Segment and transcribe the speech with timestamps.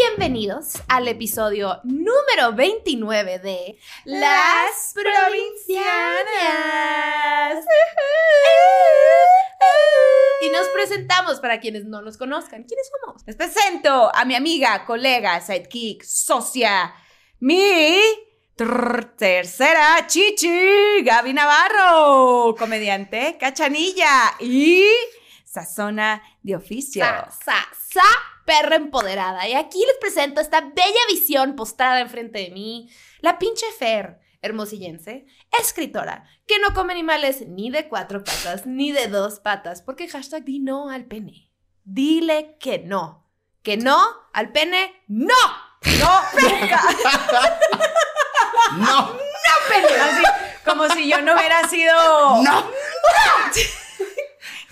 [0.00, 5.84] Bienvenidos al episodio número 29 de Las Provincianas.
[10.40, 12.64] Y nos presentamos para quienes no nos conozcan.
[12.64, 13.22] ¿Quiénes somos?
[13.26, 16.94] Les presento a mi amiga, colega, sidekick, socia,
[17.40, 18.00] mi
[18.56, 24.82] tercera chichi, Gaby Navarro, comediante, cachanilla y
[25.44, 27.04] sazona de oficio.
[27.04, 29.48] Sa, sa, sa, perra empoderada.
[29.48, 32.90] Y aquí les presento esta bella visión postrada enfrente de mí.
[33.20, 35.26] La pinche Fer, hermosillense,
[35.60, 40.44] escritora, que no come animales ni de cuatro patas ni de dos patas, porque hashtag
[40.44, 41.50] di no al pene.
[41.84, 43.28] Dile que no.
[43.62, 43.98] Que no
[44.32, 45.34] al pene, no.
[45.98, 46.82] No, nunca.
[48.76, 49.18] No,
[49.68, 50.22] Pene, así,
[50.64, 51.94] como si yo no hubiera sido.
[52.42, 52.70] no.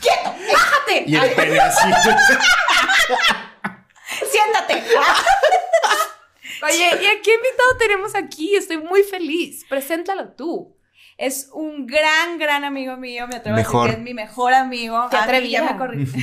[0.01, 0.35] ¡Quieto!
[0.53, 1.05] ¡Bájate!
[1.07, 1.89] Y el pene así.
[4.31, 4.85] ¡Siéntate!
[6.63, 8.57] Oye, ¿y a qué invitado tenemos aquí?
[8.57, 9.65] Estoy muy feliz.
[9.69, 10.75] Preséntalo tú.
[11.17, 13.27] Es un gran, gran amigo mío.
[13.29, 13.81] Me atrevo Mejor.
[13.81, 15.09] a decir que es mi mejor amigo.
[15.11, 15.59] Qué atrevida.
[15.61, 16.05] ya me corrí.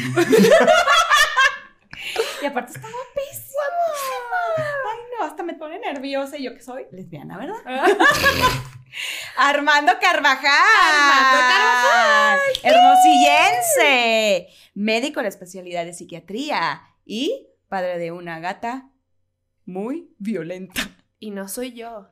[2.41, 3.43] y aparte está guapísimo.
[4.57, 6.37] Ay, no, hasta me pone nerviosa.
[6.37, 7.57] Y yo que soy lesbiana, ¿verdad?
[9.37, 10.49] Armando Carvajal.
[10.91, 12.39] Armando Carvajal.
[12.63, 14.47] Hermosillense.
[14.75, 16.83] Médico de la especialidad de psiquiatría.
[17.05, 18.89] Y padre de una gata
[19.65, 20.81] muy violenta.
[21.19, 22.09] Y no soy yo.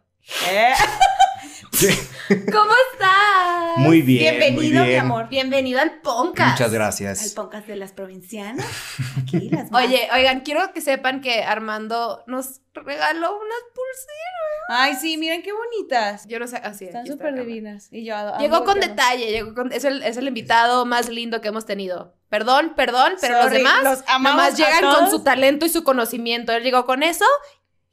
[0.50, 0.73] Eh,
[2.52, 3.77] ¿Cómo estás?
[3.77, 4.38] Muy bien.
[4.38, 5.27] Bienvenido, muy mi amor.
[5.30, 6.52] Bienvenido al podcast.
[6.52, 7.33] Muchas Al gracias.
[7.33, 8.66] podcast de las provincianas.
[9.22, 9.72] Aquí las.
[9.73, 14.69] Oye, oigan, quiero que sepan que Armando nos regaló unas pulseras.
[14.69, 16.25] Ay, sí, miren qué bonitas.
[16.27, 16.85] Yo no sé, así.
[16.85, 17.89] Están aquí está súper divinas.
[17.91, 21.41] Y yo amo Llegó con detalle, llegó con, es, el, es el invitado más lindo
[21.41, 22.16] que hemos tenido.
[22.30, 26.52] Perdón, perdón, pero los demás los amamos llegan con su talento y su conocimiento.
[26.53, 27.25] Él llegó con eso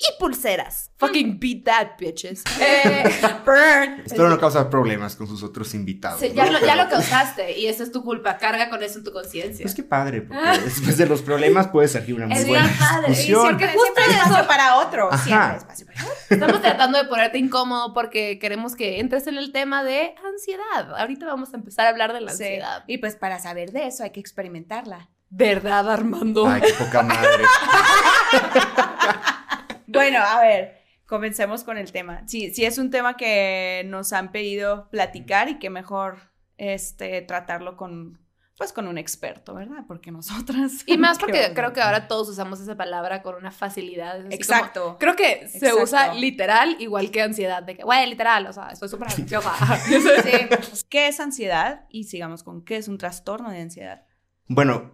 [0.02, 0.90] y pulseras.
[0.96, 2.42] Fucking beat that, bitches.
[2.60, 3.04] Eh,
[3.44, 4.00] burn.
[4.06, 6.20] Espero no causar problemas con sus otros invitados.
[6.20, 6.34] Sí, ¿no?
[6.36, 8.38] ya, lo, ya Pero- lo causaste y eso es tu culpa.
[8.38, 9.62] Carga con eso en tu conciencia.
[9.62, 13.08] Pues qué padre, porque después de los problemas puede surgir una muy Es buena padre,
[13.08, 13.42] discusión.
[13.42, 15.12] porque justo Siempre espacio para otro.
[15.12, 15.22] Ajá.
[15.24, 16.14] Siempre hay espacio para otro.
[16.30, 20.94] Estamos tratando de ponerte incómodo porque queremos que entres en el tema de ansiedad.
[20.98, 22.44] Ahorita vamos a empezar a hablar de la Sí.
[22.44, 22.84] ansiedad.
[22.86, 25.10] Y pues para saber de eso hay que experimentarla.
[25.28, 26.46] ¿Verdad, Armando?
[26.48, 27.44] Ay, qué poca madre.
[29.92, 32.22] Bueno, a ver, comencemos con el tema.
[32.26, 36.18] Sí, sí es un tema que nos han pedido platicar y que mejor
[36.56, 38.18] este tratarlo con
[38.56, 39.84] pues con un experto, ¿verdad?
[39.88, 44.30] Porque nosotras Y más porque creo que ahora todos usamos esa palabra con una facilidad.
[44.30, 44.82] Exacto.
[44.82, 45.82] como- creo que se Exacto.
[45.82, 47.62] usa literal igual que ansiedad.
[47.62, 49.50] De que, güey, literal, o sea, estoy súper ansiosa.
[49.86, 50.84] Sí.
[50.90, 51.86] ¿Qué es ansiedad?
[51.88, 54.04] Y sigamos con qué es un trastorno de ansiedad.
[54.46, 54.90] Bueno,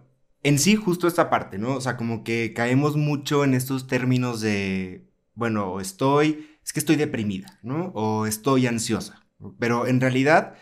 [0.47, 1.75] en sí, justo esta parte, ¿no?
[1.75, 6.95] O sea, como que caemos mucho en estos términos de, bueno, estoy, es que estoy
[6.95, 7.91] deprimida, ¿no?
[7.95, 9.27] O estoy ansiosa.
[9.59, 10.55] Pero en realidad,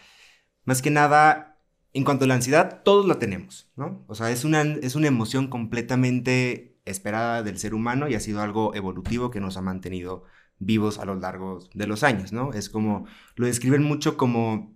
[0.63, 1.59] más que nada,
[1.93, 4.03] en cuanto a la ansiedad, todos la tenemos, ¿no?
[4.07, 8.41] O sea, es una, es una emoción completamente esperada del ser humano y ha sido
[8.41, 10.23] algo evolutivo que nos ha mantenido
[10.57, 12.53] vivos a lo largo de los años, ¿no?
[12.53, 14.74] Es como, lo describen mucho como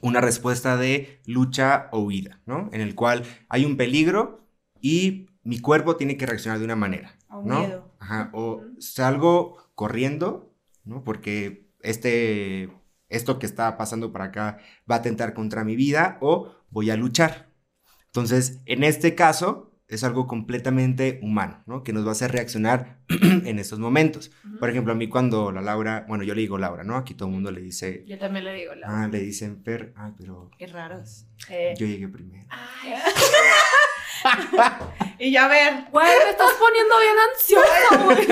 [0.00, 2.68] una respuesta de lucha o huida, ¿no?
[2.72, 4.46] En el cual hay un peligro
[4.80, 7.60] y mi cuerpo tiene que reaccionar de una manera, un ¿no?
[7.60, 7.94] miedo.
[7.98, 10.52] Ajá, o salgo corriendo,
[10.84, 11.04] ¿no?
[11.04, 12.70] Porque este,
[13.08, 14.58] esto que está pasando por acá
[14.90, 17.48] va a atentar contra mi vida o voy a luchar.
[18.06, 21.82] Entonces, en este caso, es algo completamente humano, ¿no?
[21.84, 24.32] Que nos va a hacer reaccionar en estos momentos.
[24.58, 26.96] Por ejemplo, a mí cuando la Laura, bueno, yo le digo Laura, ¿no?
[26.96, 29.04] Aquí todo el mundo le dice, Yo también le digo la.
[29.04, 31.26] ah, le dicen Per, ah, pero Qué raros.
[31.78, 32.46] yo llegué primero.
[32.50, 32.94] Ay,
[35.18, 38.26] Y ya a ver, güey, me estás poniendo bien ansiosa, güey.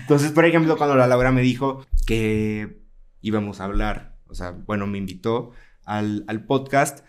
[0.00, 2.80] Entonces, por ejemplo, cuando la Laura me dijo que
[3.20, 5.52] íbamos a hablar, o sea, bueno, me invitó
[5.84, 7.04] al, al podcast,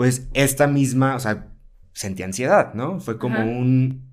[0.00, 1.52] pues esta misma, o sea,
[1.92, 3.00] sentí ansiedad, ¿no?
[3.00, 3.44] Fue como Ajá.
[3.44, 4.10] un,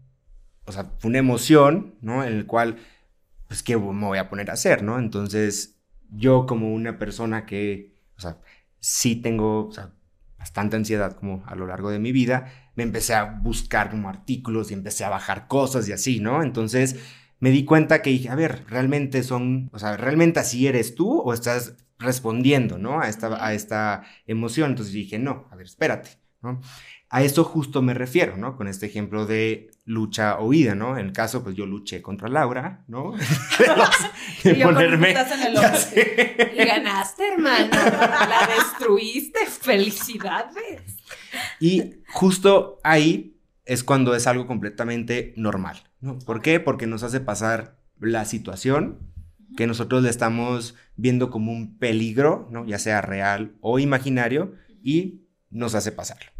[0.65, 2.25] o sea, fue una emoción, ¿no?
[2.25, 2.75] En el cual,
[3.47, 4.99] pues, ¿qué me voy a poner a hacer, ¿no?
[4.99, 5.77] Entonces,
[6.09, 8.37] yo como una persona que, o sea,
[8.81, 9.93] sí tengo, o sea,
[10.37, 14.71] bastante ansiedad como a lo largo de mi vida, me empecé a buscar como artículos
[14.71, 16.43] y empecé a bajar cosas y así, ¿no?
[16.43, 16.97] Entonces
[17.39, 21.21] me di cuenta que dije, a ver, realmente son, o sea, realmente así eres tú
[21.21, 22.99] o estás respondiendo, ¿no?
[22.99, 24.71] A esta, a esta emoción.
[24.71, 26.11] Entonces dije, no, a ver, espérate,
[26.41, 26.61] ¿no?
[27.09, 28.57] A eso justo me refiero, ¿no?
[28.57, 30.97] Con este ejemplo de lucha o huida, ¿no?
[30.97, 33.13] En el caso, pues yo luché contra Laura, ¿no?
[34.43, 35.11] de Y yo ponerme...
[35.11, 35.67] en el ojo.
[36.53, 37.69] Y ganaste, hermano.
[37.71, 39.45] La destruiste.
[39.45, 40.97] Felicidades.
[41.61, 46.19] Y justo ahí es cuando es algo completamente normal, ¿no?
[46.19, 46.59] ¿Por qué?
[46.59, 48.99] Porque nos hace pasar la situación
[49.57, 52.65] que nosotros le estamos viendo como un peligro, ¿no?
[52.65, 56.31] Ya sea real o imaginario, y nos hace pasarlo.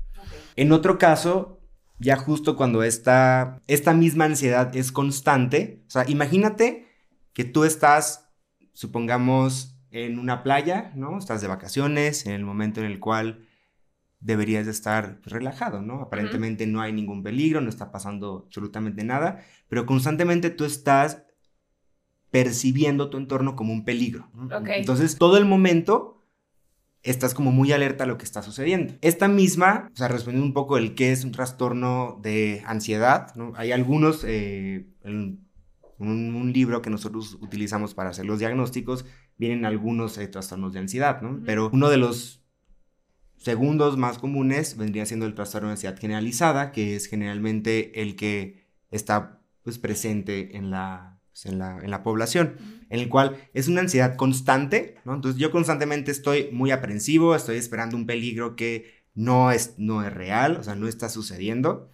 [0.56, 1.60] En otro caso,
[2.00, 6.88] ya justo cuando esta, esta misma ansiedad es constante, o sea, imagínate
[7.34, 8.30] que tú estás,
[8.72, 11.18] supongamos, en una playa, ¿no?
[11.18, 13.48] Estás de vacaciones, en el momento en el cual
[14.20, 16.02] deberías de estar relajado, ¿no?
[16.02, 21.24] Aparentemente no hay ningún peligro, no está pasando absolutamente nada, pero constantemente tú estás
[22.32, 24.30] percibiendo tu entorno como un peligro.
[24.68, 26.18] Entonces, todo el momento
[27.04, 28.96] estás como muy alerta a lo que está sucediendo.
[29.02, 33.54] Esta misma, o sea, respondiendo un poco el qué es un trastorno de ansiedad, ¿no?
[33.56, 35.48] Hay algunos, eh, en
[36.00, 39.06] un, libro que nosotros utilizamos para hacer los diagnósticos,
[39.38, 41.42] vienen algunos eh, trastornos de ansiedad, ¿no?
[41.46, 42.44] Pero uno de los
[43.38, 48.66] segundos más comunes vendría siendo el trastorno de ansiedad generalizada, que es generalmente el que
[48.92, 52.56] está pues, presente en la, pues, en la, en la población,
[52.90, 55.14] en el cual es una ansiedad constante, ¿no?
[55.14, 60.12] Entonces yo constantemente estoy muy aprensivo, estoy esperando un peligro que no es, no es
[60.12, 61.92] real, o sea, no está sucediendo,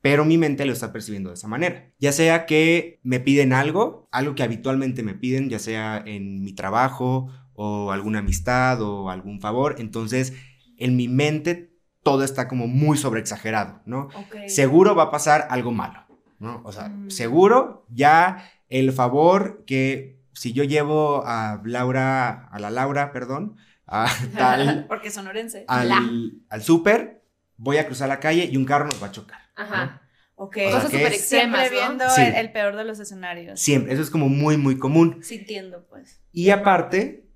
[0.00, 1.92] pero mi mente lo está percibiendo de esa manera.
[1.98, 6.52] Ya sea que me piden algo, algo que habitualmente me piden, ya sea en mi
[6.52, 10.34] trabajo o alguna amistad o algún favor, entonces
[10.76, 11.74] en mi mente
[12.04, 14.08] todo está como muy sobreexagerado, ¿no?
[14.46, 16.04] Seguro va a pasar algo malo,
[16.38, 16.60] ¿no?
[16.64, 17.10] O sea, mm.
[17.10, 18.44] seguro ya
[18.78, 23.56] el favor que si yo llevo a Laura, a la Laura, perdón,
[23.86, 24.86] a tal...
[24.88, 25.64] Porque sonorense.
[25.68, 27.22] Al, al súper,
[27.56, 29.40] voy a cruzar la calle y un carro nos va a chocar.
[29.54, 30.02] Ajá.
[30.34, 30.58] Ok.
[30.64, 33.60] Cosas súper extremas, Siempre viendo el, peor de los escenarios.
[33.60, 35.18] Siempre, eso es como muy, muy común.
[35.22, 36.20] Sintiendo, pues.
[36.32, 37.28] Y aparte,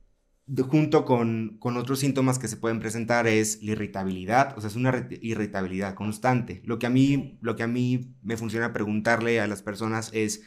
[0.68, 5.08] junto con, otros síntomas que se pueden presentar es la irritabilidad, o sea, es una
[5.20, 6.62] irritabilidad constante.
[6.64, 10.42] Lo que a mí, lo que a mí me funciona preguntarle a las personas es,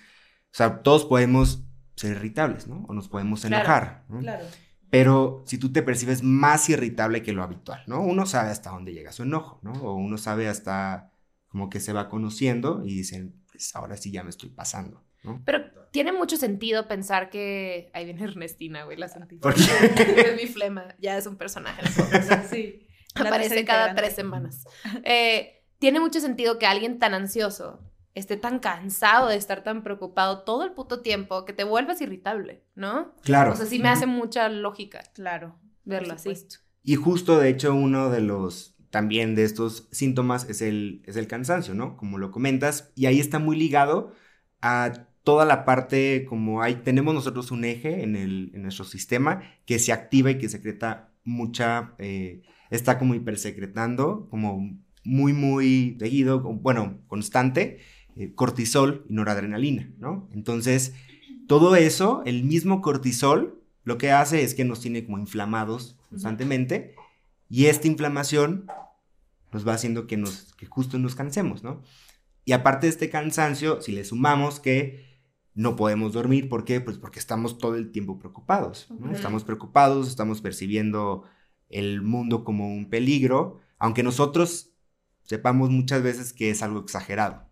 [0.52, 1.64] o sea, todos podemos
[1.96, 2.86] ser irritables, ¿no?
[2.88, 4.20] O nos podemos enojar, ¿no?
[4.20, 4.46] Claro.
[4.90, 8.02] Pero si tú te percibes más irritable que lo habitual, ¿no?
[8.02, 9.72] Uno sabe hasta dónde llega su enojo, ¿no?
[9.72, 11.12] O uno sabe hasta
[11.48, 15.04] como que se va conociendo y dicen, pues ahora sí ya me estoy pasando.
[15.46, 15.62] Pero
[15.92, 17.92] tiene mucho sentido pensar que.
[17.94, 19.40] Ahí viene Ernestina, güey, la sentí.
[20.18, 21.84] es mi flema, ya es un personaje.
[22.50, 22.88] sí.
[23.16, 24.66] Aparece cada tres semanas.
[25.04, 27.80] Eh, tiene mucho sentido que alguien tan ansioso
[28.16, 32.64] esté tan cansado de estar tan preocupado todo el puto tiempo que te vuelvas irritable,
[32.76, 33.14] ¿no?
[33.24, 33.54] Claro.
[33.54, 35.04] O sea, sí me hace mucha lógica.
[35.14, 35.60] Claro.
[35.84, 36.32] Verlo así.
[36.84, 41.28] Y justo, de hecho, uno de los también de estos síntomas es el, es el
[41.28, 41.98] cansancio, ¿no?
[41.98, 44.14] Como lo comentas, y ahí está muy ligado
[44.62, 49.44] a toda la parte como hay, tenemos nosotros un eje en, el, en nuestro sistema
[49.66, 56.42] que se activa y que secreta mucha, eh, está como hipersecretando, como muy, muy seguido,
[56.42, 57.80] bueno, constante,
[58.22, 60.30] eh, cortisol y noradrenalina, ¿no?
[60.32, 60.94] Entonces,
[61.48, 66.96] todo eso, el mismo cortisol, lo que hace es que nos tiene como inflamados constantemente
[67.50, 68.68] y esta inflamación
[69.52, 71.82] nos va haciendo que, nos, que justo nos cansemos, ¿no?
[72.46, 75.12] Y aparte de este cansancio, si le sumamos que
[75.54, 76.50] no podemos dormir.
[76.50, 76.80] ¿Por qué?
[76.80, 78.88] Pues porque estamos todo el tiempo preocupados.
[79.12, 81.24] Estamos preocupados, estamos percibiendo
[81.70, 84.74] el mundo como un peligro, aunque nosotros
[85.24, 87.51] sepamos muchas veces que es algo exagerado.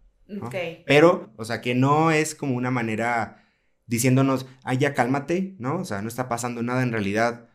[0.85, 3.43] Pero, o sea, que no es como una manera
[3.87, 5.77] diciéndonos, ay, ya cálmate, ¿no?
[5.77, 7.49] O sea, no está pasando nada, en realidad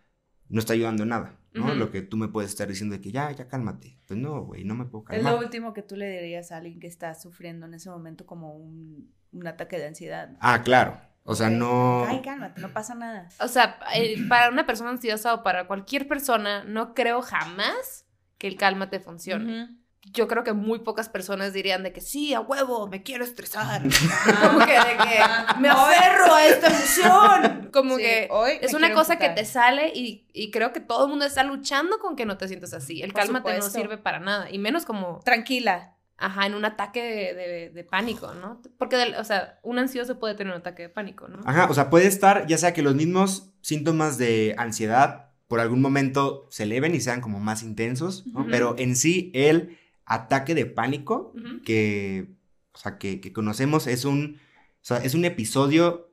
[0.48, 1.38] no está ayudando nada.
[1.52, 1.72] ¿no?
[1.74, 3.96] Lo que tú me puedes estar diciendo de que ya, ya cálmate.
[4.06, 5.32] Pues no, güey, no me puedo calmar.
[5.32, 8.26] Es lo último que tú le dirías a alguien que está sufriendo en ese momento
[8.26, 9.12] como un,
[9.46, 10.36] ataque de ansiedad.
[10.40, 11.00] Ah, claro.
[11.22, 12.04] O sea, no.
[12.06, 13.28] Ay, cálmate, no pasa nada.
[13.40, 18.48] O sea, eh, para una persona ansiosa o para cualquier persona, no creo jamás que
[18.48, 19.78] el cálmate funcione
[20.12, 23.82] yo creo que muy pocas personas dirían de que sí, a huevo, me quiero estresar.
[24.42, 27.70] Como que de que me aferro a esta emoción.
[27.72, 28.28] Como que
[28.60, 31.98] es una cosa que te sale y, y, creo que todo el mundo está luchando
[31.98, 33.02] con que no te sientas así.
[33.02, 34.50] El cálmate no sirve para nada.
[34.50, 35.20] Y menos como...
[35.24, 35.96] Tranquila.
[36.16, 38.62] Ajá, en un ataque de, de, pánico, ¿no?
[38.78, 41.40] Porque, o sea, un ansioso puede tener un ataque de pánico, ¿no?
[41.44, 45.82] Ajá, o sea, puede estar, ya sea que los mismos síntomas de ansiedad por algún
[45.82, 48.46] momento se eleven y sean como más intensos, ¿no?
[48.48, 51.32] Pero en sí, él ataque de pánico
[51.64, 52.34] que,
[52.72, 56.10] o sea, que, conocemos es un, o sea, es un episodio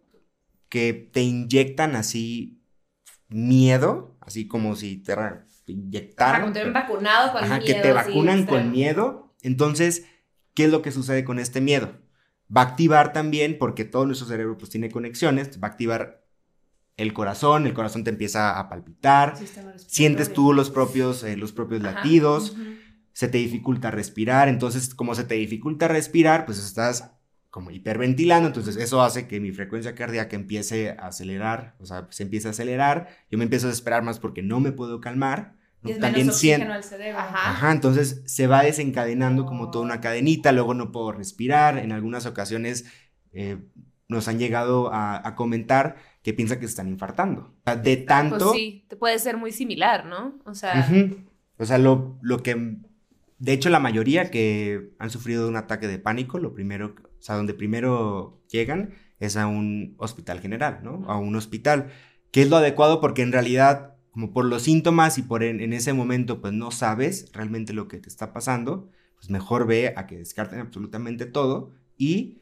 [0.70, 2.62] que te inyectan así
[3.28, 5.16] miedo, así como si te
[5.68, 6.54] inyectaran.
[6.54, 7.66] te vacunado con miedo.
[7.66, 9.34] que te vacunan con miedo.
[9.42, 10.06] Entonces,
[10.54, 12.00] ¿qué es lo que sucede con este miedo?
[12.56, 16.22] Va a activar también, porque todo nuestro cerebro pues tiene conexiones, va a activar
[16.98, 19.36] el corazón, el corazón te empieza a palpitar,
[19.78, 22.56] sientes tú los propios, eh, los propios latidos,
[23.14, 27.12] se te dificulta respirar, entonces como se te dificulta respirar, pues estás
[27.50, 32.24] como hiperventilando, entonces eso hace que mi frecuencia cardíaca empiece a acelerar, o sea, se
[32.24, 35.56] empieza a acelerar, yo me empiezo a desesperar más porque no me puedo calmar.
[35.84, 37.20] Y es También menos oxígeno al cerebro.
[37.20, 37.50] Ajá.
[37.50, 42.26] Ajá, entonces se va desencadenando como toda una cadenita, luego no puedo respirar, en algunas
[42.26, 42.86] ocasiones
[43.34, 43.58] eh,
[44.08, 47.56] nos han llegado a, comentar que piensa que se están infartando.
[47.66, 48.38] de ah, pues tanto...
[48.50, 50.40] Pues sí, te puede ser muy similar, ¿no?
[50.46, 50.88] O sea...
[51.58, 52.78] O sea, lo, lo que...
[53.42, 57.36] De hecho, la mayoría que han sufrido un ataque de pánico, lo primero, o sea,
[57.36, 61.06] donde primero llegan es a un hospital general, ¿no?
[61.08, 61.90] A un hospital,
[62.30, 65.74] que es lo adecuado porque en realidad, como por los síntomas y por en, en
[65.74, 70.06] ese momento, pues no sabes realmente lo que te está pasando, pues mejor ve a
[70.06, 72.38] que descarten absolutamente todo y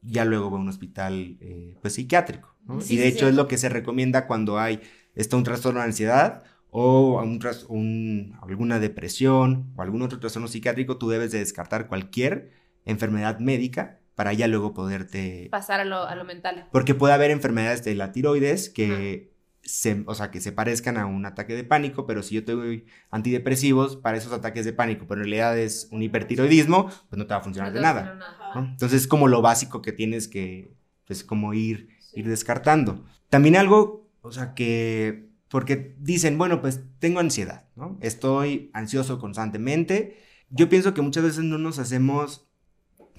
[0.00, 2.54] ya luego va a un hospital eh, pues psiquiátrico.
[2.88, 4.80] y de hecho es lo que se recomienda cuando hay
[5.16, 6.44] está un trastorno de ansiedad
[6.78, 7.22] o
[7.68, 12.50] un, alguna depresión o algún otro trastorno psiquiátrico, tú debes de descartar cualquier
[12.84, 15.48] enfermedad médica para ya luego poderte...
[15.50, 16.68] Pasar a lo, a lo mental.
[16.72, 21.06] Porque puede haber enfermedades de la tiroides que se, o sea, que se parezcan a
[21.06, 25.06] un ataque de pánico, pero si yo te doy antidepresivos para esos ataques de pánico,
[25.08, 28.18] pero en realidad es un hipertiroidismo, pues no te va a funcionar de nada.
[28.54, 30.74] Entonces es como lo básico que tienes que,
[31.06, 33.06] pues como ir, ir descartando.
[33.30, 35.25] También algo, o sea, que,
[35.56, 37.96] porque dicen, bueno, pues tengo ansiedad, ¿no?
[38.02, 40.22] Estoy ansioso constantemente.
[40.50, 42.46] Yo pienso que muchas veces no nos hacemos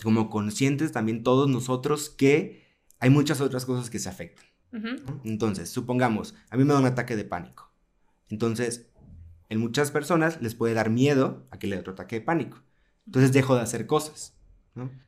[0.04, 2.64] como conscientes también todos nosotros que
[3.00, 4.46] hay muchas otras cosas que se afectan.
[5.24, 7.72] Entonces, supongamos, a mí me da un ataque de pánico.
[8.30, 8.92] Entonces,
[9.50, 12.62] en muchas personas les puede dar miedo a que le dé otro ataque de pánico.
[13.08, 14.38] Entonces dejo de hacer cosas.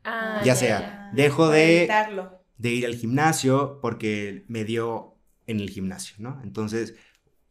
[0.02, 1.88] Ah, ya sea, dejo de,
[2.58, 5.14] de ir al gimnasio porque me dio
[5.46, 6.40] en el gimnasio, ¿no?
[6.42, 6.96] Entonces,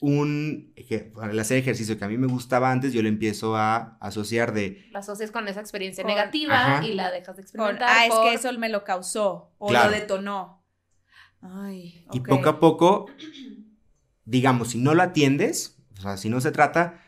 [0.02, 0.74] un
[1.22, 4.88] al hacer ejercicio que a mí me gustaba antes, yo lo empiezo a asociar de...
[4.92, 7.90] La asocias con esa experiencia negativa y la dejas de experimentar.
[7.90, 10.64] ah, es que eso me lo causó o lo detonó.
[12.12, 13.08] Y poco a poco,
[14.26, 17.02] digamos, si no lo atiendes, o sea, si no se trata,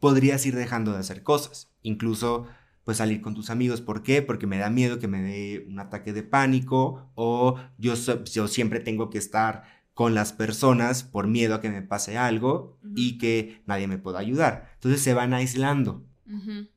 [0.00, 1.70] podrías ir dejando de hacer cosas.
[1.82, 2.46] Incluso,
[2.84, 3.80] pues salir con tus amigos.
[3.80, 4.22] ¿Por qué?
[4.22, 8.80] Porque me da miedo que me dé un ataque de pánico o yo, yo siempre
[8.80, 13.62] tengo que estar con las personas por miedo a que me pase algo y que
[13.66, 14.70] nadie me pueda ayudar.
[14.74, 16.04] Entonces se van aislando.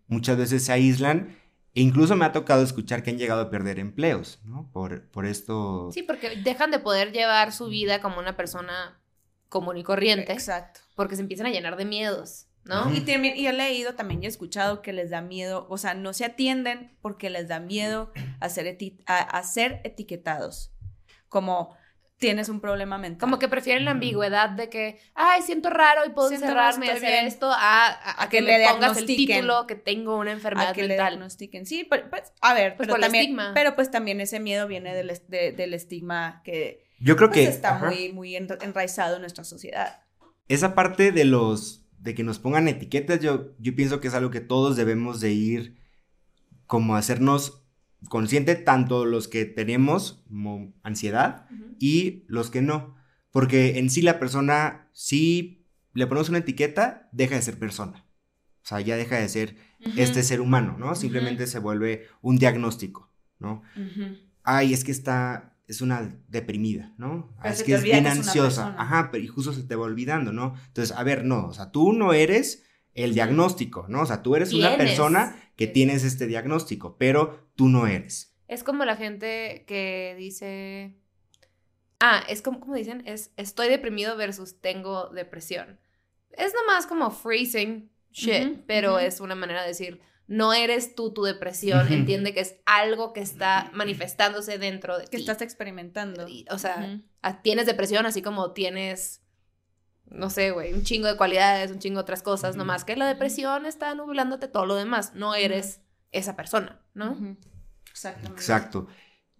[0.07, 1.37] Muchas veces se aíslan
[1.73, 4.69] e incluso me ha tocado escuchar que han llegado a perder empleos, ¿no?
[4.71, 5.89] Por, por esto.
[5.93, 8.99] Sí, porque dejan de poder llevar su vida como una persona
[9.49, 10.33] común y corriente.
[10.33, 10.81] Exacto.
[10.95, 12.91] Porque se empiezan a llenar de miedos, ¿no?
[12.93, 16.13] Y, y he leído también y he escuchado que les da miedo, o sea, no
[16.13, 20.71] se atienden porque les da miedo a ser, a ser etiquetados.
[21.27, 21.75] Como
[22.17, 23.19] tienes un problema mental.
[23.19, 27.25] Como que prefieren la ambigüedad de que, ay, siento raro y puedo encerrarme y hacer
[27.25, 30.97] esto, a, que, le pongas el título que tengo una enfermedad a que mental.
[30.97, 31.65] Le diagnostiquen.
[31.65, 32.03] Sí, pues,
[32.41, 36.85] a ver, pues pero también, pero pues también ese miedo viene del, del estigma que
[36.99, 40.01] yo creo pues, que está muy, muy enraizado en nuestra sociedad.
[40.47, 44.31] Esa parte de los, de que nos pongan etiquetas, yo, yo pienso que es algo
[44.31, 45.77] que todos debemos de ir
[46.67, 47.64] como hacernos
[48.09, 51.47] consciente tanto los que tenemos como ansiedad
[51.79, 52.95] y los que no.
[53.31, 58.05] Porque en sí la persona, si le ponemos una etiqueta, deja de ser persona.
[58.63, 59.57] O sea, ya deja de ser
[59.97, 60.95] este ser humano, ¿no?
[60.95, 63.61] Simplemente se vuelve un diagnóstico, ¿no?
[64.43, 67.35] Ay, es que está, es una deprimida, ¿no?
[67.43, 68.75] es que es bien ansiosa.
[68.77, 70.55] Ajá, pero y justo se te va olvidando, ¿no?
[70.67, 72.63] Entonces, a ver, no, o sea, tú no eres
[72.95, 74.01] el diagnóstico, ¿no?
[74.01, 78.35] O sea, tú eres una persona que tienes este diagnóstico, pero tú no eres.
[78.47, 80.95] Es como la gente que dice,
[81.99, 85.79] ah, es como, como dicen, es estoy deprimido versus tengo depresión.
[86.31, 91.23] Es nomás como phrasing shit, pero es una manera de decir, no eres tú tu
[91.23, 95.17] depresión, entiende que es algo que está manifestándose dentro de que ti.
[95.17, 96.25] Que estás experimentando.
[96.49, 97.01] o sea,
[97.43, 99.24] tienes depresión así como tienes
[100.09, 103.07] no sé, güey, un chingo de cualidades, un chingo de otras cosas, nomás que la
[103.07, 105.81] depresión está nublándote todo lo demás, no eres
[106.11, 107.37] esa persona, ¿no?
[107.91, 108.39] Exactamente.
[108.39, 108.87] Exacto.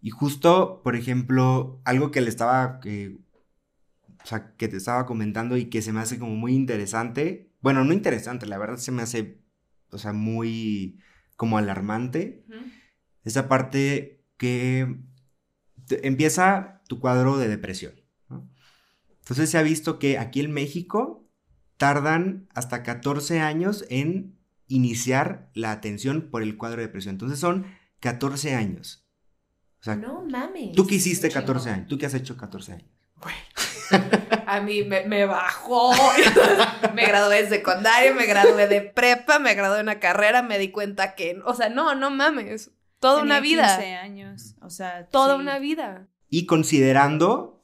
[0.02, 5.66] Y justo, por ejemplo, algo que le estaba, o sea, que te estaba comentando y
[5.66, 9.42] que se me hace como muy interesante, bueno, no interesante, la verdad se me hace,
[9.90, 11.00] o sea, muy
[11.36, 12.46] como alarmante,
[13.24, 15.00] esa parte que
[15.90, 18.05] empieza tu cuadro de depresión.
[19.26, 21.28] Entonces se ha visto que aquí en México
[21.78, 27.16] tardan hasta 14 años en iniciar la atención por el cuadro de depresión.
[27.16, 27.66] Entonces son
[28.02, 29.04] 14 años.
[29.82, 30.74] O sea, no mames.
[30.76, 31.88] ¿Tú qué hiciste 14 años?
[31.88, 32.90] ¿Tú qué has hecho 14 años?
[34.46, 35.92] A mí me, me bajó.
[36.94, 40.70] me gradué de secundaria, me gradué de prepa, me gradué de una carrera, me di
[40.70, 42.70] cuenta que, o sea, no, no mames.
[43.00, 43.78] Toda Tenía una vida.
[43.78, 45.42] 15 años, o sea, Toda sí.
[45.42, 46.08] una vida.
[46.30, 47.55] Y considerando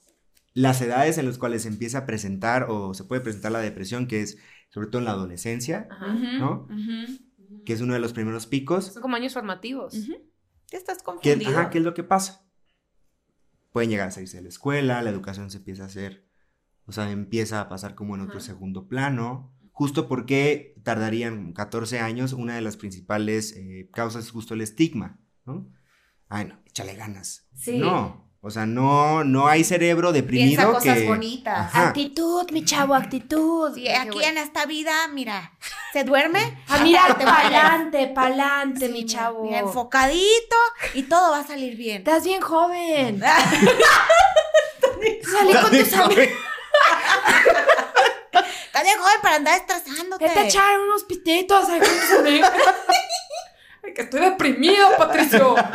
[0.53, 4.08] las edades en las cuales se empieza a presentar o se puede presentar la depresión,
[4.08, 4.38] que es
[4.70, 6.13] sobre todo en la adolescencia, Ajá.
[6.39, 6.67] ¿no?
[6.70, 8.86] ujú, que es uno de los primeros picos.
[8.93, 9.93] Son como años formativos.
[10.72, 11.51] Ya estás ¿Qué, confundido.
[11.51, 12.46] ajá, ¿Qué es lo que pasa?
[13.72, 16.25] Pueden llegar a salirse de la escuela, la educación se empieza a hacer,
[16.86, 18.46] o sea, empieza a pasar como en otro Ajá.
[18.48, 24.53] segundo plano, justo porque tardarían 14 años, una de las principales eh, causas es justo
[24.53, 25.72] el estigma, ¿no?
[26.27, 27.48] Ay, no, échale ganas.
[27.53, 27.77] Sí.
[27.77, 31.08] No, o sea, no, no hay cerebro deprimido Piensa cosas que...
[31.08, 31.60] bonitas.
[31.60, 31.90] Ajá.
[31.90, 33.76] Actitud, mi chavo, actitud.
[33.76, 34.30] Qué aquí bueno.
[34.30, 35.54] en esta vida, mira,
[35.94, 36.58] se duerme.
[36.68, 39.44] Ah, mira, pa'lante, pa'lante, Sí, mi chavo.
[39.44, 40.56] mira, enfocadito
[40.96, 41.98] y todo va a salir bien.
[41.98, 43.22] Estás bien joven.
[45.32, 46.28] Salí con tus amigos.
[48.66, 50.24] Estás bien joven para andar estresándote.
[50.26, 52.50] Vete a echar unos pititos ahí con tus amigos.
[53.84, 55.56] Ay, que estoy deprimido, Patricio.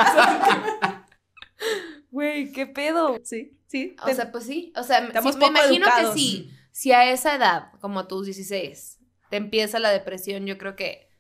[2.17, 3.21] Güey, qué pedo.
[3.25, 3.95] Sí, sí.
[4.03, 4.73] O sea, pues sí.
[4.75, 6.15] O sea, Estamos sí, me imagino educados.
[6.15, 6.51] que sí.
[6.73, 11.11] Si a esa edad, como a tus 16, te empieza la depresión, yo creo que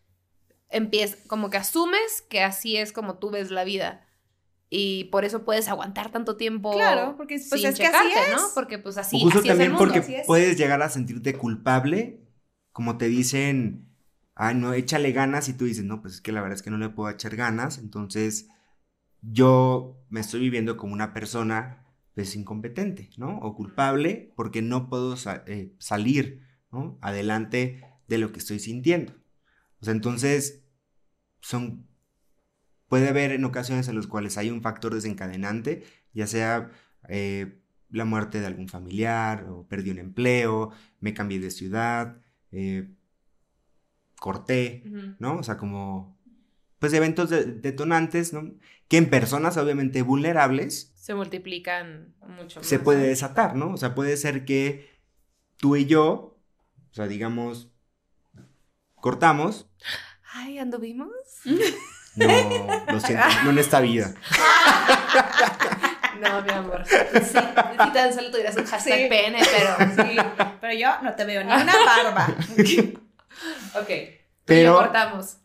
[0.70, 4.08] empieza, como que asumes que así es como tú ves la vida.
[4.70, 6.72] Y por eso puedes aguantar tanto tiempo.
[6.72, 8.40] Claro, porque, pues, sin es que así checarte, es.
[8.40, 8.48] ¿no?
[8.54, 9.84] Porque pues así, o justo así es el también mundo.
[9.84, 10.26] porque así es.
[10.26, 12.22] puedes llegar a sentirte culpable,
[12.72, 13.94] como te dicen,
[14.34, 16.70] ah, no, échale ganas, y tú dices, no, pues es que la verdad es que
[16.70, 18.48] no le puedo echar ganas, entonces
[19.32, 23.38] yo me estoy viviendo como una persona, pues, incompetente, ¿no?
[23.38, 26.42] O culpable porque no puedo sa- eh, salir,
[26.72, 26.98] ¿no?
[27.02, 29.12] Adelante de lo que estoy sintiendo.
[29.80, 30.64] O sea, entonces,
[31.40, 31.86] son
[32.88, 35.82] puede haber en ocasiones en las cuales hay un factor desencadenante,
[36.14, 36.70] ya sea
[37.08, 42.20] eh, la muerte de algún familiar, o perdí un empleo, me cambié de ciudad,
[42.52, 42.88] eh,
[44.20, 44.82] corté.
[45.18, 45.36] ¿no?
[45.38, 46.15] O sea, como,
[46.78, 48.52] pues eventos de- detonantes, ¿no?
[48.88, 52.68] Que en personas obviamente vulnerables Se multiplican mucho más.
[52.68, 53.72] se puede desatar, ¿no?
[53.72, 54.90] O sea, puede ser que
[55.56, 56.38] tú y yo,
[56.90, 57.70] o sea, digamos,
[58.94, 59.68] cortamos,
[60.34, 61.08] Ay, ¿anduvimos?
[62.16, 62.26] no,
[62.92, 64.14] lo siento, no en esta vida.
[66.20, 66.82] No, mi amor.
[66.86, 69.06] Sí, sí tan solo tuvieras un hashtag Sí.
[69.10, 70.08] pene, pero...
[70.08, 70.16] Sí,
[70.62, 72.26] pero yo no te veo ni una barba.
[73.74, 73.86] Ok.
[73.86, 74.74] Pero- Pero...
[74.76, 75.36] cortamos.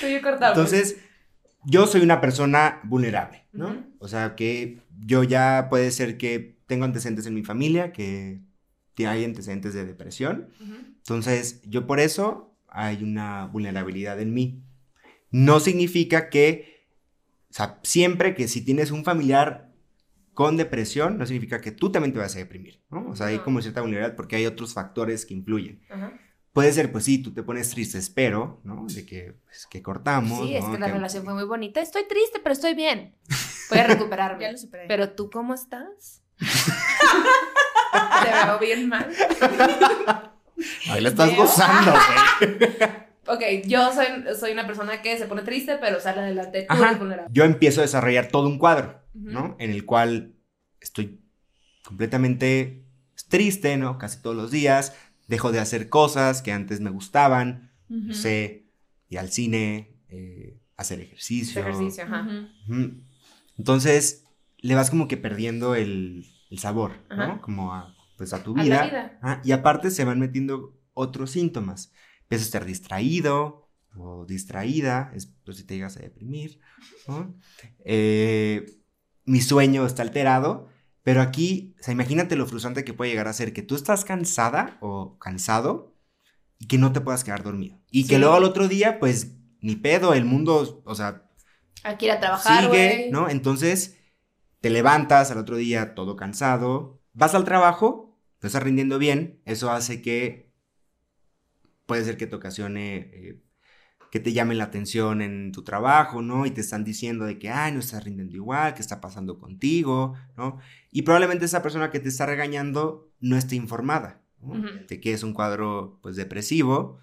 [0.00, 0.56] Tú y yo cortamos.
[0.56, 0.96] Entonces,
[1.64, 3.84] yo soy una persona vulnerable, ¿no?
[3.98, 8.42] O sea, que yo ya puede ser que tengo antecedentes en mi familia, que
[8.98, 10.50] hay antecedentes de depresión.
[10.98, 14.62] Entonces, yo por eso hay una vulnerabilidad en mí.
[15.30, 16.86] No significa que,
[17.50, 19.65] o sea, siempre que si tienes un familiar
[20.36, 23.08] con depresión, no significa que tú también te vas a deprimir, ¿no?
[23.08, 25.80] O sea, hay como cierta vulnerabilidad porque hay otros factores que influyen.
[25.90, 26.12] Ajá.
[26.52, 28.86] Puede ser, pues sí, tú te pones triste, espero, ¿no?
[28.88, 30.46] De que, pues, que cortamos.
[30.46, 31.80] Sí, es que la Que- relación fue muy bonita.
[31.80, 33.14] Estoy triste, pero estoy bien.
[33.70, 34.42] Voy a recuperarme.
[34.42, 34.84] Ya lo superé.
[34.88, 36.22] Pero tú, ¿cómo estás?
[36.38, 39.10] Te veo bien mal.
[40.90, 41.38] Ahí la estás Veo.
[41.42, 42.58] gozando, güey.
[43.28, 44.06] Ok, yo soy,
[44.38, 46.62] soy una persona que se pone triste, pero sale adelante.
[46.68, 47.26] Tú Ajá.
[47.32, 49.56] Yo empiezo a desarrollar todo un cuadro, ¿no?
[49.58, 50.36] En el cual
[50.80, 51.20] estoy
[51.84, 52.84] completamente
[53.28, 53.98] triste, ¿no?
[53.98, 54.94] Casi todos los días.
[55.28, 57.72] Dejo de hacer cosas que antes me gustaban.
[57.88, 58.66] No sé,
[59.08, 61.62] ir al cine, eh, hacer ejercicio.
[62.04, 62.48] Ajá.
[63.58, 64.24] Entonces,
[64.58, 67.40] le vas como que perdiendo el, el sabor, ¿no?
[67.40, 68.76] Como a, pues a tu A vida.
[68.76, 69.18] la vida.
[69.22, 71.92] Ah, y aparte se van metiendo otros síntomas.
[72.22, 76.60] Empiezas a estar distraído o distraída, es pues si te llegas a deprimir,
[77.08, 77.34] ¿no?
[77.84, 78.66] Eh,
[79.26, 80.68] mi sueño está alterado,
[81.02, 84.04] pero aquí, o sea, imagínate lo frustrante que puede llegar a ser que tú estás
[84.04, 85.94] cansada o cansado
[86.58, 87.78] y que no te puedas quedar dormido.
[87.90, 91.28] Y que luego al otro día, pues, ni pedo, el mundo, o sea,
[91.82, 93.10] Hay que ir a trabajar, sigue, güey.
[93.10, 93.28] ¿no?
[93.28, 93.98] Entonces,
[94.60, 99.70] te levantas al otro día todo cansado, vas al trabajo, te estás rindiendo bien, eso
[99.70, 100.52] hace que
[101.86, 103.42] puede ser que te ocasione eh,
[104.16, 106.46] que te llamen la atención en tu trabajo, ¿no?
[106.46, 110.14] Y te están diciendo de que, ay, no estás rindiendo igual, ¿qué está pasando contigo?
[110.38, 110.58] ¿no?
[110.90, 114.22] Y probablemente esa persona que te está regañando no esté informada.
[114.88, 116.98] De que es un cuadro, pues, depresivo.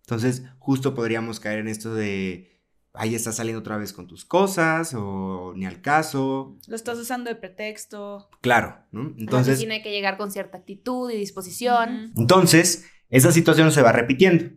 [0.00, 2.60] Entonces, justo podríamos caer en esto de,
[2.92, 6.58] ahí estás saliendo otra vez con tus cosas, o ni al caso.
[6.66, 8.28] Lo estás usando de pretexto.
[8.42, 9.02] Claro, ¿no?
[9.02, 12.12] Entonces Entonces, tiene que llegar con cierta actitud y disposición.
[12.14, 14.50] entonces, esa situación se va repitiendo,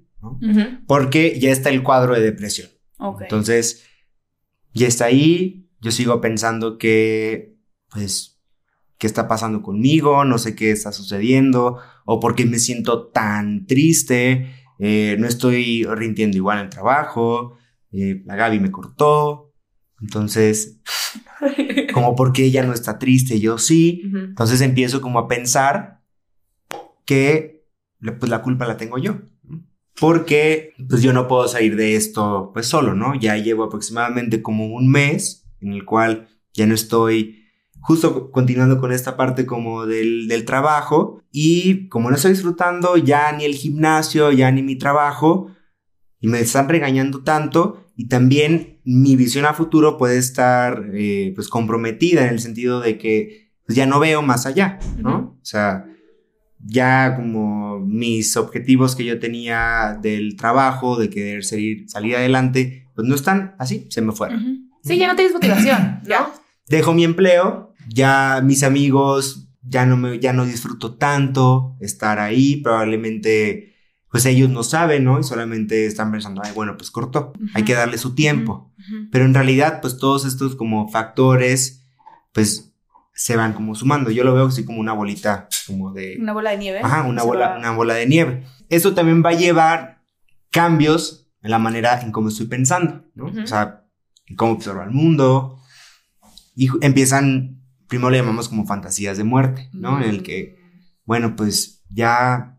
[0.87, 2.69] Porque ya está el cuadro de depresión.
[3.21, 3.85] Entonces,
[4.73, 7.57] ya está ahí, yo sigo pensando que,
[7.89, 8.39] pues,
[8.97, 10.25] ¿qué está pasando conmigo?
[10.25, 15.85] No sé qué está sucediendo, o por qué me siento tan triste, eh, no estoy
[15.85, 17.57] rindiendo igual en el trabajo,
[17.91, 19.53] eh, la Gaby me cortó,
[20.01, 20.79] entonces,
[21.93, 26.01] como porque ella no está triste, yo sí, entonces empiezo como a pensar
[27.05, 27.65] que
[28.19, 29.19] pues la culpa la tengo yo.
[29.99, 33.15] Porque pues yo no puedo salir de esto pues solo, ¿no?
[33.15, 37.45] Ya llevo aproximadamente como un mes en el cual ya no estoy
[37.81, 43.31] justo continuando con esta parte como del, del trabajo y como no estoy disfrutando ya
[43.31, 45.51] ni el gimnasio, ya ni mi trabajo
[46.19, 51.49] y me están regañando tanto y también mi visión a futuro puede estar eh, pues
[51.49, 55.37] comprometida en el sentido de que pues, ya no veo más allá, ¿no?
[55.41, 55.85] O sea,
[56.65, 63.07] ya como mis objetivos que yo tenía del trabajo, de querer salir, salir adelante, pues
[63.07, 64.69] no están así, se me fueron.
[64.83, 66.29] Sí, ya no tienes motivación, ¿no?
[66.67, 72.57] Dejo mi empleo, ya mis amigos, ya no me, ya no disfruto tanto estar ahí,
[72.57, 73.75] probablemente,
[74.11, 75.19] pues ellos no saben, ¿no?
[75.19, 78.73] Y solamente están pensando, ay, bueno, pues cortó, hay que darle su tiempo.
[79.11, 81.85] Pero en realidad, pues todos estos como factores,
[82.33, 82.68] pues
[83.21, 84.11] se van como sumando.
[84.11, 86.15] Yo lo veo así como una bolita, como de...
[86.19, 86.79] Una bola de nieve.
[86.81, 88.45] Ajá, una bola, va- una bola de nieve.
[88.69, 90.01] Eso también va a llevar
[90.51, 93.25] cambios en la manera en cómo estoy pensando, ¿no?
[93.43, 93.83] O sea,
[94.25, 95.59] en cómo observo al mundo.
[96.55, 99.97] Y empiezan, primero le llamamos como fantasías de muerte, ¿no?
[100.01, 100.57] En el que,
[101.03, 102.57] bueno, pues ya,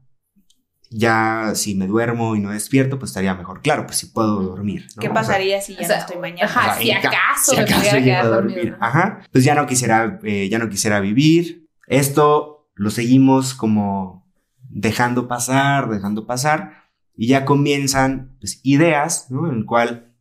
[0.91, 3.63] ya si me duermo y no despierto, pues estaría mejor.
[3.63, 4.87] Claro, pues si puedo dormir.
[4.97, 5.01] ¿no?
[5.01, 6.45] ¿Qué O sea, pasaría si ya O sea, no estoy mañana?
[6.45, 8.87] ajá, o sea, si acaso si me acaso pudiera llego quedar a.
[8.87, 9.21] Ajá.
[9.31, 11.69] Pues ya no quisiera, eh, ya no quisiera vivir.
[11.87, 14.29] Esto lo seguimos como
[14.69, 16.73] dejando pasar, dejando pasar.
[17.17, 19.49] Y ya comienzan pues, ideas, ¿no?
[19.49, 20.13] En el cual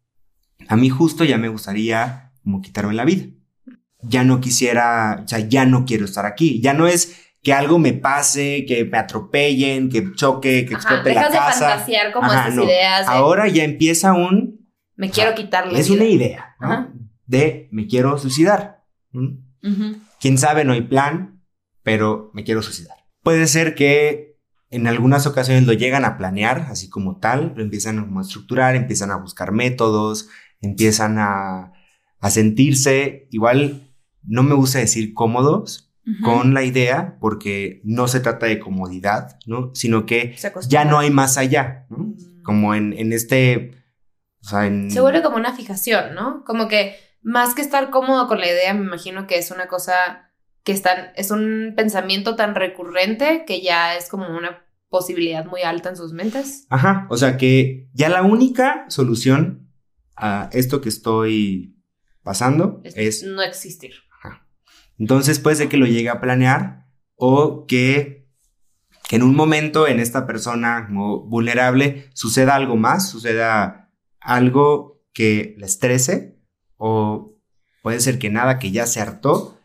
[0.67, 3.25] a mí justo ya me gustaría como quitarme la vida.
[4.01, 6.61] Ya no quisiera, o sea, ya no quiero estar aquí.
[6.61, 11.13] Ya no es que algo me pase, que me atropellen, que choque, que Ajá, explote
[11.15, 11.69] la dejas de casa.
[11.69, 12.63] fantasear como Ajá, no.
[12.63, 15.99] ideas de Ahora ya empieza un me quiero quitar la es vida.
[16.03, 16.67] una idea, ¿no?
[16.71, 16.93] Ajá.
[17.25, 18.83] De me quiero suicidar.
[19.13, 19.27] ¿Mm?
[19.63, 19.97] Ujú.
[20.19, 21.41] Quién sabe, no hay plan,
[21.81, 22.97] pero me quiero suicidar.
[23.23, 24.37] Puede ser que
[24.69, 29.09] en algunas ocasiones lo llegan a planear, así como tal, lo empiezan a estructurar, empiezan
[29.09, 30.29] a buscar métodos,
[30.61, 31.73] empiezan a,
[32.19, 33.89] a sentirse, igual
[34.21, 35.88] no me gusta decir cómodos
[36.23, 39.71] Con la idea, porque no se trata de comodidad, ¿no?
[39.73, 40.35] Sino que
[40.67, 41.97] ya no hay más allá, ¿no?
[41.97, 42.43] Mm.
[42.43, 43.71] Como en, en este,
[44.41, 44.89] o sea, en...
[44.89, 46.43] Se vuelve como una fijación, ¿no?
[46.45, 50.31] Como que más que estar cómodo con la idea, me imagino que es una cosa
[50.63, 55.89] que están, es un pensamiento tan recurrente que ya es como una posibilidad muy alta
[55.89, 56.65] en sus mentes.
[56.69, 59.69] Ajá, o sea que ya la única solución
[60.15, 61.75] a esto que estoy
[62.23, 63.93] pasando Es, es, no existir.
[64.99, 66.85] Entonces puede ser que lo llegue a planear
[67.15, 68.27] o que,
[69.07, 75.55] que en un momento en esta persona como vulnerable suceda algo más, suceda algo que
[75.57, 76.37] la estrese
[76.77, 77.35] o
[77.81, 79.57] puede ser que nada, que ya se hartó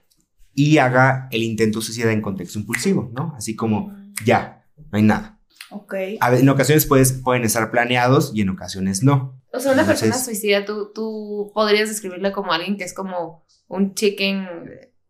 [0.52, 3.34] y haga el intento suicida en contexto impulsivo, ¿no?
[3.36, 3.92] Así como
[4.24, 5.40] ya, no hay nada.
[5.70, 5.94] Ok.
[6.20, 9.42] A en ocasiones puedes, pueden estar planeados y en ocasiones no.
[9.52, 13.44] O sea, una Entonces- persona suicida, tú, tú podrías describirle como alguien que es como
[13.66, 14.46] un chicken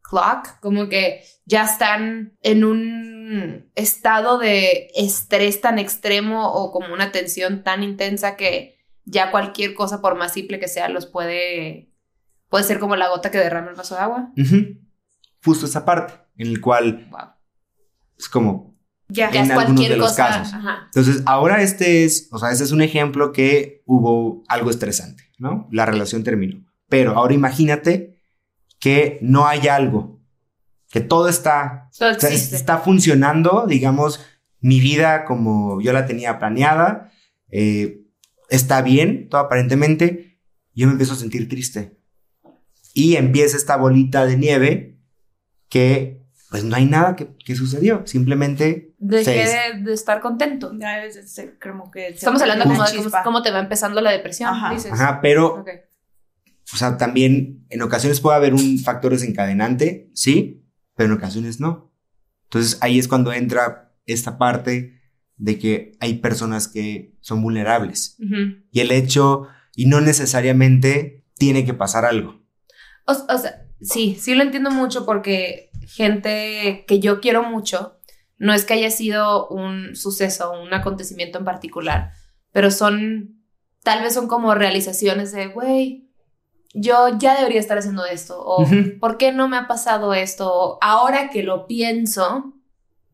[0.09, 7.11] clock, como que ya están en un estado de estrés tan extremo o como una
[7.11, 11.91] tensión tan intensa que ya cualquier cosa, por más simple que sea, los puede,
[12.49, 14.31] puede ser como la gota que derrama el vaso de agua.
[15.45, 17.21] Justo esa parte en el cual Wow.
[18.19, 18.75] es como
[19.09, 19.31] Ya.
[19.31, 20.29] Ya En es algunos de los cosa.
[20.29, 20.55] casos.
[20.55, 20.83] Ajá.
[20.87, 25.69] Entonces, ahora este es, o sea, este es un ejemplo que hubo algo estresante, ¿no?
[25.71, 26.65] La relación terminó.
[26.89, 28.14] Pero ahora imagínate
[28.85, 30.21] que no hay algo,
[30.91, 32.57] que todo está, Todo o sea, es- existe.
[32.57, 34.21] está funcionando, digamos,
[34.61, 37.11] mi vida como yo la tenía planeada,
[37.51, 38.03] eh,
[38.51, 40.39] está bien, todo aparentemente,
[40.75, 41.97] yo me empiezo a sentir triste.
[42.93, 44.99] Y empieza esta bolita de nieve
[45.71, 50.73] que, pues no hay nada que, que sucedió, simplemente Dejé de, de estar contento.
[50.79, 54.03] Ya es- es- como que se Estamos hablando como de cómo, cómo te va empezando
[54.03, 54.75] la depresión, Ajá.
[54.75, 54.93] dices.
[54.93, 55.65] Ajá, pero.
[56.75, 61.93] O sea, también en ocasiones puede haber un factor desencadenante, sí, pero en ocasiones no.
[62.45, 65.01] Entonces ahí es cuando entra esta parte
[65.37, 68.17] de que hay personas que son vulnerables
[68.71, 72.43] y el hecho, y no necesariamente tiene que pasar algo.
[73.07, 78.01] O, o sea, sí, sí lo entiendo mucho porque gente que yo quiero mucho,
[78.39, 82.11] no es que haya sido un suceso, un acontecimiento en particular,
[82.53, 83.41] pero son,
[83.85, 86.05] tal vez son como realizaciones de, güey,
[86.75, 88.67] yo ya debería estar haciendo esto, o.
[89.01, 90.53] ¿por qué no me ha pasado esto?
[90.53, 92.53] O, Ahora que lo pienso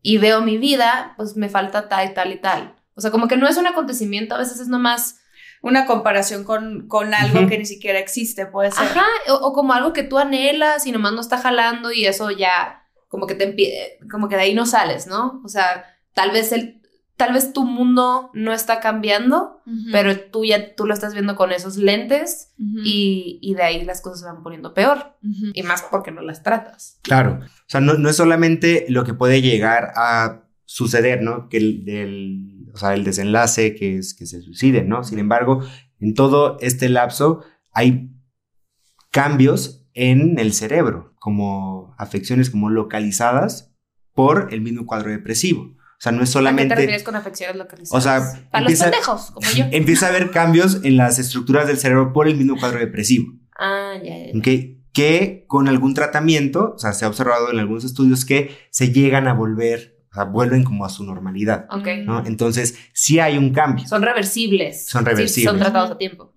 [0.01, 2.75] y veo mi vida, pues me falta tal y tal y tal.
[2.95, 5.19] O sea, como que no es un acontecimiento, a veces es nomás,
[5.61, 8.83] Una comparación con, con algo que ni siquiera existe, puede ser.
[8.83, 12.31] ajá, o, o como algo que tú anhelas y nomás no está jalando y eso
[12.31, 15.39] ya, como que te como que de ahí no sales, ¿no?
[15.45, 16.80] O sea, tal vez el,
[17.17, 21.51] tal vez tu mundo no está cambiando, pero tú ya, tú lo estás viendo con
[21.51, 25.17] esos lentes y, y de ahí las cosas se van poniendo peor.
[25.53, 26.99] Y más porque no las tratas.
[27.03, 27.39] Claro.
[27.43, 31.49] O sea, no, no es solamente lo que puede llegar a suceder, ¿no?
[31.49, 35.03] Que el, del, o sea, el desenlace que es que se suiciden, ¿no?
[35.03, 35.61] Sin embargo,
[35.99, 38.09] en todo este lapso hay
[39.11, 43.75] cambios en el cerebro, como afecciones como localizadas
[44.13, 45.75] por el mismo cuadro depresivo.
[46.01, 46.69] O sea, no es ¿A qué solamente...
[46.73, 47.93] te refieres con afecciones localizadas?
[47.93, 49.65] O sea, Para los empieza- pendejos, como yo.
[49.71, 53.33] Empieza a haber cambios en las estructuras del cerebro por el mismo cuadro depresivo.
[53.59, 54.31] Ah, ya, ya.
[54.33, 54.39] ya.
[54.39, 54.47] ¿ok?
[54.93, 59.27] Que con algún tratamiento, o sea, se ha observado en algunos estudios que se llegan
[59.27, 61.87] a volver, o sea, vuelven como a su normalidad, Ok.
[62.03, 62.25] ¿no?
[62.25, 63.87] Entonces, sí hay un cambio.
[63.87, 64.87] Son reversibles.
[64.87, 65.51] Son Sí, reversibles.
[65.51, 66.33] son tratados a tiempo.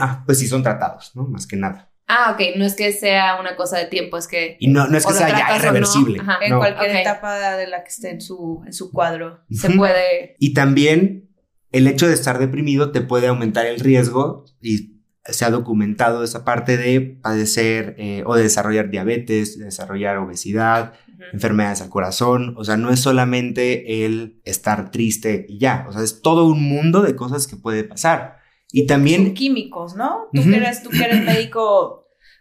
[0.00, 1.26] Ah, pues sí son tratados, ¿no?
[1.26, 1.89] Más que nada.
[2.12, 2.56] Ah, ok.
[2.56, 4.56] No es que sea una cosa de tiempo, es que.
[4.58, 5.56] Y no, no es que sea ya no.
[5.56, 6.20] irreversible.
[6.20, 6.38] Ajá.
[6.42, 6.58] En no.
[6.58, 9.40] cualquier etapa de la que esté en su, en su cuadro.
[9.50, 10.34] Se puede.
[10.40, 11.30] Y también
[11.70, 16.44] el hecho de estar deprimido te puede aumentar el riesgo y se ha documentado esa
[16.44, 20.94] parte de padecer eh, o de desarrollar diabetes, de desarrollar obesidad,
[21.32, 26.02] enfermedades al corazón, o sea, no es solamente el estar triste y ya, o sea,
[26.02, 28.38] es todo un mundo de cosas que puede pasar.
[28.72, 30.28] Y Son también, químicos, ¿no?
[30.32, 31.99] Tú, que eres, tú que eres médico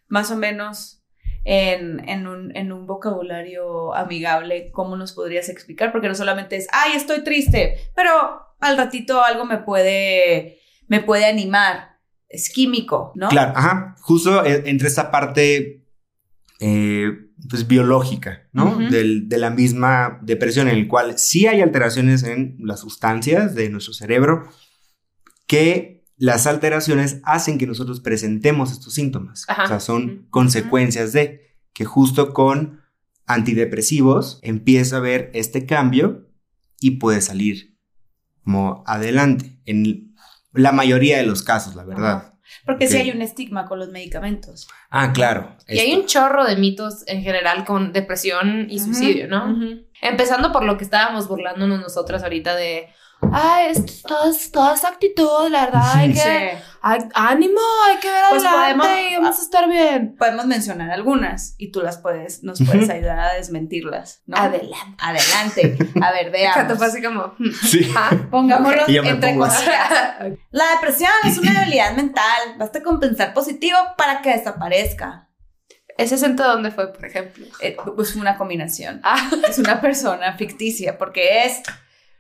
[0.10, 1.02] más o menos
[1.46, 5.92] en, en un, en un vocabulario amigable, ¿cómo nos podrías explicar?
[5.92, 8.12] Porque no solamente es, ay, estoy triste, pero
[8.60, 11.98] al ratito algo me puede, me puede animar.
[12.28, 13.30] Es químico, ¿no?
[13.30, 15.84] claro, ajá, justo eh, entre esta parte,
[16.60, 17.12] eh,
[17.50, 18.78] pues biológica, ¿no?
[18.78, 23.70] Del- de la misma depresión, en el cual sí hay alteraciones en las sustancias de
[23.70, 24.48] nuestro cerebro,
[25.48, 29.46] que las alteraciones hacen que nosotros presentemos estos síntomas.
[29.48, 29.64] Ajá.
[29.64, 32.82] O sea, son consecuencias de que justo con
[33.26, 36.28] antidepresivos empieza a haber este cambio
[36.80, 37.78] y puede salir
[38.44, 39.60] como adelante.
[39.66, 40.14] En
[40.52, 42.34] la mayoría de los casos, la verdad.
[42.66, 43.02] Porque sí Ok.
[43.04, 44.68] hay un estigma con los medicamentos.
[44.90, 45.56] Ah, claro.
[45.68, 49.56] Y hay un chorro de mitos en general con depresión y suicidio, ¿no?
[50.02, 52.88] Empezando por lo que estábamos burlándonos nosotras ahorita de.
[53.32, 55.82] Ay, es toda, toda esa actitud, la verdad.
[55.96, 56.20] Hay que.
[56.20, 56.64] Sí.
[56.82, 60.16] Ay, ánimo, hay que ver Pues adelante podemos- y vamos a estar bien.
[60.18, 64.38] Podemos mencionar algunas y tú las puedes, nos puedes ayudar a desmentirlas, ¿no?
[64.38, 64.96] Adelante.
[64.98, 65.78] Adelante.
[66.02, 66.82] A ver, veamos.
[66.82, 67.36] así como.
[67.38, 67.92] hmm, Sí.
[67.98, 69.64] ah, Pongámoslo entre comillas.
[70.52, 72.56] La depresión es una debilidad mental.
[72.58, 75.28] Basta con pensar positivo para que desaparezca.
[75.98, 77.46] ¿Ese acento de dónde fue, por ejemplo?
[77.60, 79.02] Eh, pues una combinación.
[79.04, 81.62] Ah, Es una persona ficticia porque es,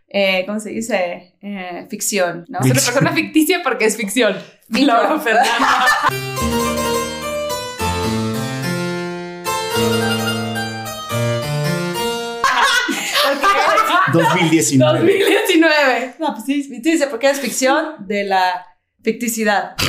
[0.10, 1.36] eh, ¿cómo se dice?
[1.42, 2.60] Eh, ficción, ¿no?
[2.60, 4.36] es una persona ficticia porque es ficción.
[4.70, 5.50] Laura Fernanda.
[14.14, 15.00] 2019.
[15.00, 16.16] 2019.
[16.20, 18.66] No, pues sí, ficticia porque es ficción de la
[19.04, 19.76] ficticidad.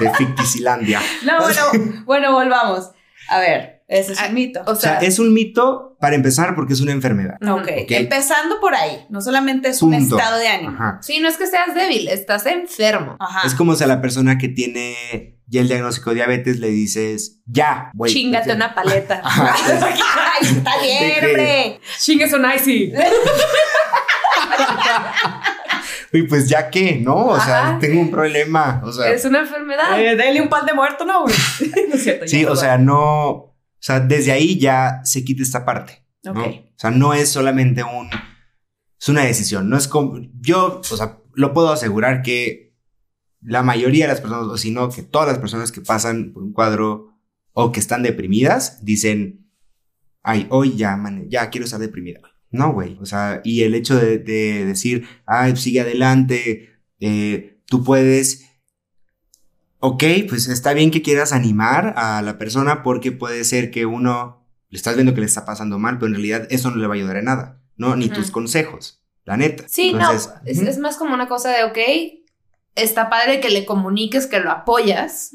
[0.00, 1.00] De Ficticilandia.
[1.24, 2.90] No, bueno, bueno, volvamos.
[3.30, 4.62] A ver, ese es Ah, un mito.
[4.66, 7.36] O O sea, es un mito para empezar porque es una enfermedad.
[7.40, 7.52] Ujú.
[7.60, 9.06] ok, empezando por ahí.
[9.10, 10.70] No solamente es un estado de ánimo.
[10.74, 10.98] Ajá.
[11.02, 13.16] sí, no es que seas débil, estás enfermo.
[13.20, 13.46] Ajá.
[13.46, 17.40] Es como si a la persona que tiene ya el diagnóstico de diabetes le dices,
[17.46, 18.12] ya, güey.
[18.12, 18.56] Chingate ya".
[18.56, 19.20] una paleta.
[19.24, 19.54] Ajá.
[20.40, 21.26] Ay, está ¿De bien, qué?
[21.26, 21.80] hombre.
[22.00, 22.92] Chingues un icy.
[26.12, 27.26] Y pues ya que, ¿no?
[27.26, 27.78] O sea, Ajá.
[27.78, 28.80] tengo un problema.
[28.84, 30.00] O sea, Es una enfermedad.
[30.00, 31.24] Eh, dele un pan de muerto, ¿no?
[31.26, 32.24] no es cierto.
[32.24, 33.52] ya, sí, o sea, no.
[33.76, 36.04] O sea, desde ahí ya se quita esta parte.
[36.24, 36.32] ¿no?
[36.32, 36.38] Ok.
[36.38, 38.08] O sea, no es solamente un.
[38.98, 39.68] Es una decisión.
[39.68, 40.18] No es como.
[40.40, 42.74] Yo, o sea, lo puedo asegurar que
[43.40, 46.42] la mayoría de las personas, o si no, que todas las personas que pasan por
[46.42, 47.14] un cuadro
[47.52, 49.48] o que están deprimidas, dicen,
[50.22, 52.20] ay, hoy ya, man, ya quiero estar deprimida.
[52.50, 52.98] No, güey.
[53.00, 58.45] O sea, y el hecho de, de decir, ay, sigue adelante, eh, tú puedes.
[59.88, 64.44] Ok, pues está bien que quieras animar a la persona porque puede ser que uno
[64.68, 66.94] le estás viendo que le está pasando mal, pero en realidad eso no le va
[66.94, 67.94] a ayudar en nada, ¿no?
[67.94, 69.62] Ni tus consejos, la neta.
[69.68, 71.78] Sí, Entonces, no, es, más como una cosa de, ok,
[72.74, 75.30] está padre que le comuniques que lo apoyas,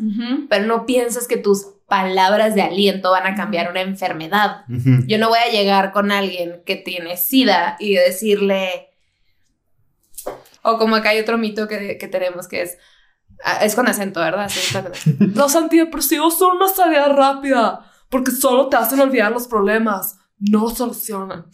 [0.49, 4.65] pero no pienses que tus palabras de aliento van a cambiar una enfermedad.
[5.07, 8.89] Yo no voy a llegar con alguien que tiene SIDA y decirle,
[10.61, 12.77] o como acá hay otro mito que, que tenemos que es,
[13.61, 14.49] es con acento, ¿verdad?
[14.49, 20.69] Sí, Los antidepresivos son una salida rápida porque solo te hacen olvidar los problemas, no
[20.69, 21.45] solucionan.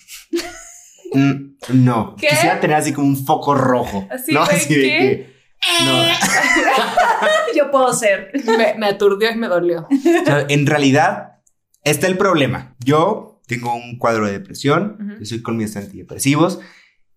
[1.14, 2.16] Mm, no.
[2.20, 2.28] ¿Qué?
[2.28, 4.08] Quisiera tener así como un foco rojo.
[4.12, 4.42] Así, ¿no?
[4.42, 4.98] Así de ¿qué?
[4.98, 5.38] que.
[5.86, 6.04] No.
[7.56, 8.32] Yo puedo ser.
[8.46, 9.88] Me, me aturdió y me dolió.
[9.90, 11.40] O sea, en realidad,
[11.84, 12.76] está el problema.
[12.84, 15.24] Yo tengo un cuadro de depresión, Ujú.
[15.24, 16.60] estoy con mis antidepresivos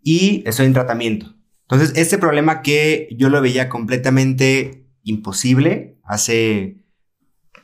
[0.03, 1.35] y estoy en tratamiento.
[1.71, 6.79] Entonces, este problema que yo lo veía completamente imposible hace,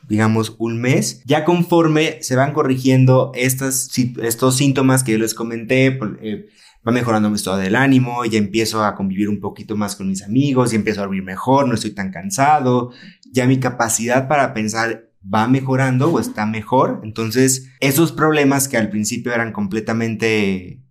[0.07, 3.89] digamos, un mes, ya conforme se van corrigiendo estas,
[4.21, 6.47] estos síntomas que yo les comenté, por- eh,
[6.87, 10.23] va mejorando mi estado del ánimo, ya empiezo a convivir un poquito más con mis
[10.23, 12.91] amigos, ya empiezo a dormir mejor, no estoy tan cansado,
[13.33, 17.01] ya mi capacidad para pensar va mejorando o está mejor.
[17.03, 20.81] Entonces, esos problemas que al principio eran completamente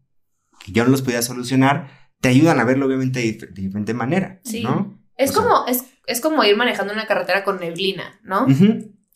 [0.64, 3.94] que yo no los podía solucionar, te ayudan a verlo obviamente de, dif- de diferente
[3.94, 4.62] manera, Sí.
[4.64, 4.98] ¿no?
[5.16, 8.46] Es O sea- como, es, es como ir manejando una carretera con neblina, ¿no?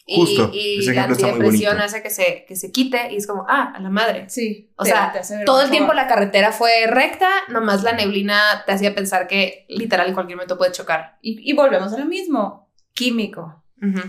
[0.06, 3.80] Justo, Y, la antidepresión hace que se, que se quite y es como, ah, a
[3.80, 4.24] la madre.
[4.28, 4.72] Sí.
[4.76, 8.72] O te- sea, te Todo el tiempo la carretera fue recta, nomás la neblina te
[8.72, 11.18] hacía pensar que literal en cualquier momento puede chocar.
[11.22, 12.70] Y, y volvemos a lo mismo.
[12.92, 13.62] Químico.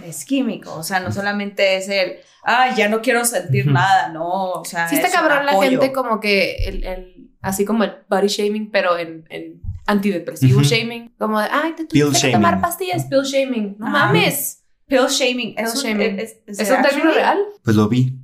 [0.05, 0.73] Es químico.
[0.75, 4.51] O sea, no solamente es el, ah, ya no quiero sentir nada, no.
[4.53, 7.93] O sea, Sí está es cabrón la gente como que el, el- así como el
[8.09, 10.67] body shaming, pero en, en antidepresivo Ujú.
[10.69, 11.13] shaming.
[11.17, 13.75] Como de, ay, te tuviste que tomar pastillas, pill shaming.
[13.79, 14.05] No Ajá.
[14.07, 14.63] mames.
[14.87, 15.55] Pill shaming.
[15.55, 16.19] Pill ¿Es, un, shaming.
[16.19, 17.39] es, es- ¿Es un término real?
[17.63, 18.17] Pues lo vi.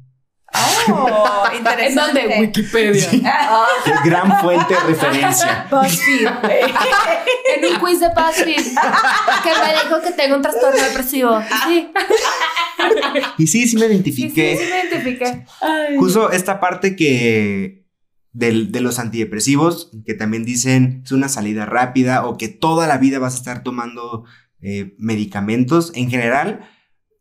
[0.89, 2.21] Oh, ¿En interesante.
[2.21, 2.39] dónde?
[2.39, 3.09] Wikipedia.
[3.25, 5.67] Ah, Qué gran fuente de referencia.
[5.71, 6.27] BuzzFeed.
[7.55, 11.41] en un quiz de BuzzFeed que me dijo que tengo un trastorno depresivo.
[11.67, 11.89] Sí,
[13.37, 14.57] Y sí, sí me sí, sí, identifiqué.
[14.57, 15.45] sí me identifiqué.
[15.61, 15.97] Ay.
[15.97, 17.83] Justo esta parte que
[18.37, 22.97] del- de los antidepresivos, que también dicen es una salida rápida o que toda la
[22.97, 24.25] vida vas a estar tomando
[24.61, 25.91] eh, medicamentos.
[25.95, 26.61] En general,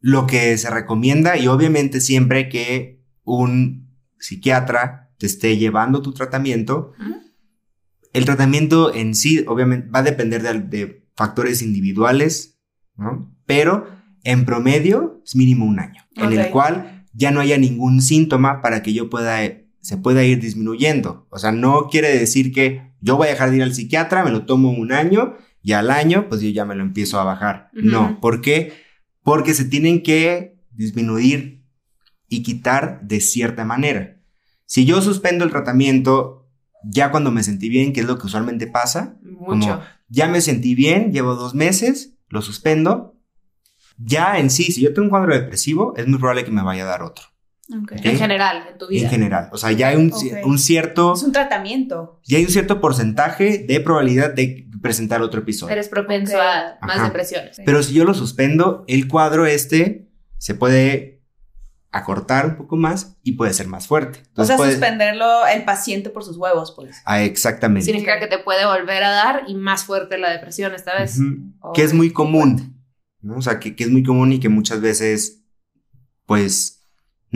[0.01, 6.93] lo que se recomienda y obviamente siempre que un psiquiatra te esté llevando tu tratamiento,
[8.13, 12.59] el tratamiento en sí obviamente va a depender de, de factores individuales,
[12.97, 13.35] ¿no?
[13.47, 13.87] Pero
[14.25, 18.83] en promedio es mínimo un año, en el cual ya no haya ningún síntoma para
[18.83, 19.43] que yo pueda,
[19.87, 21.29] se pueda ir disminuyendo.
[21.31, 24.33] O sea, no quiere decir que yo voy a dejar de ir al psiquiatra, me
[24.33, 27.71] lo tomo un año y al año pues yo ya me lo empiezo a bajar.
[27.73, 28.73] No, ¿por qué?
[29.23, 31.63] Porque se tienen que disminuir
[32.29, 34.21] y quitar de cierta manera.
[34.65, 36.51] Si yo suspendo el tratamiento
[36.83, 39.83] ya cuando me sentí bien, que es lo que usualmente pasa, Mucho.
[40.09, 43.21] ya me sentí bien, llevo dos meses, lo suspendo.
[43.99, 46.83] Ya en sí, si yo tengo un cuadro depresivo, es muy probable que me vaya
[46.83, 47.36] a dar otro.
[47.69, 49.05] En general, en tu vida.
[49.05, 49.49] En general.
[49.53, 50.13] O sea, ya hay un,
[50.59, 52.21] cierto, Es un tratamiento.
[52.25, 55.73] ya hay un cierto porcentaje de probabilidad de presentar otro episodio.
[55.73, 57.05] Eres propenso a más Ajá.
[57.07, 57.61] depresiones.
[57.65, 61.23] Pero si yo lo suspendo, el cuadro este se puede
[61.91, 64.23] acortar un poco más y puede ser más fuerte.
[64.37, 67.01] O sea, puede- suspenderlo el paciente por sus huevos, pues.
[67.07, 67.87] Ah, exactamente.
[67.87, 71.19] Significa que te puede volver a dar y más fuerte la depresión esta vez.
[71.75, 72.75] Que es muy común.
[73.23, 73.37] ¿no?
[73.39, 75.43] O sea, que, que es muy común y que muchas veces,
[76.27, 76.76] pues,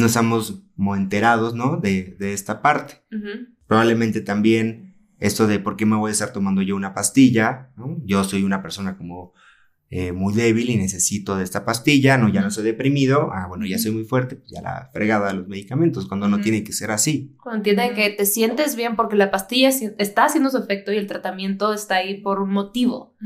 [0.01, 0.63] no estamos
[0.97, 1.77] enterados, ¿no?
[1.77, 2.95] De, de esta parte.
[3.67, 8.01] Probablemente también esto de por qué me voy a estar tomando yo una pastilla, ¿no?
[8.05, 9.33] Yo soy una persona como
[9.93, 13.67] eh, muy débil y necesito de esta pastilla, no, ya no soy deprimido, ah, bueno,
[13.67, 16.73] ya soy muy fuerte, pues ya la fregada de los medicamentos, cuando no tiene que
[16.73, 17.35] ser así.
[17.43, 17.97] Cuando entienden Ujú.
[17.97, 21.97] que te sientes bien porque la pastilla está haciendo su efecto y el tratamiento está
[21.97, 23.17] ahí por un motivo.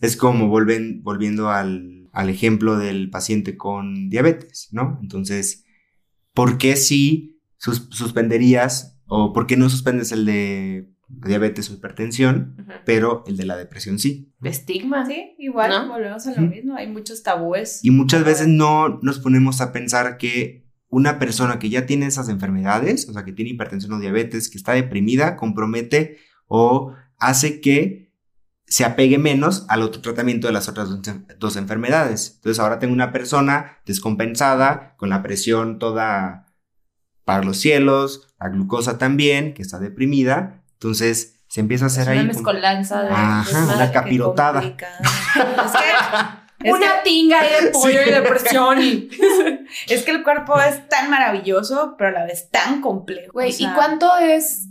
[0.00, 4.98] Es como volven, volviendo al, al ejemplo del paciente con diabetes, ¿no?
[5.02, 5.66] Entonces,
[6.34, 12.56] ¿por qué si sus- suspenderías o por qué no suspendes el de diabetes o hipertensión,
[12.86, 14.32] pero el de la depresión sí?
[14.42, 15.04] Estigma.
[15.06, 15.88] Sí, igual, ¿No?
[15.92, 16.76] volvemos a lo mismo.
[16.76, 17.80] Hay muchos tabúes.
[17.84, 22.28] Y muchas veces no nos ponemos a pensar que una persona que ya tiene esas
[22.28, 28.09] enfermedades, o sea, que tiene hipertensión o diabetes, que está deprimida, compromete o hace que
[28.70, 31.00] se apegue menos al otro tratamiento de las otras dos,
[31.38, 32.34] dos enfermedades.
[32.36, 36.46] Entonces ahora tengo una persona descompensada, con la presión toda
[37.24, 40.62] para los cielos, la glucosa también, que está deprimida.
[40.74, 42.18] Entonces se empieza a hacer Es ahí...
[42.20, 44.62] una mezcolanza de Ajá, una capirotada.
[44.62, 44.86] Es que,
[46.68, 49.08] es Una tinga ahí de pollo y depresión y...
[49.08, 49.64] que-
[49.94, 53.32] es que el cuerpo es tan maravilloso, pero a la vez tan complejo.
[53.32, 54.68] Güey, O sea, ¿y cuánto es?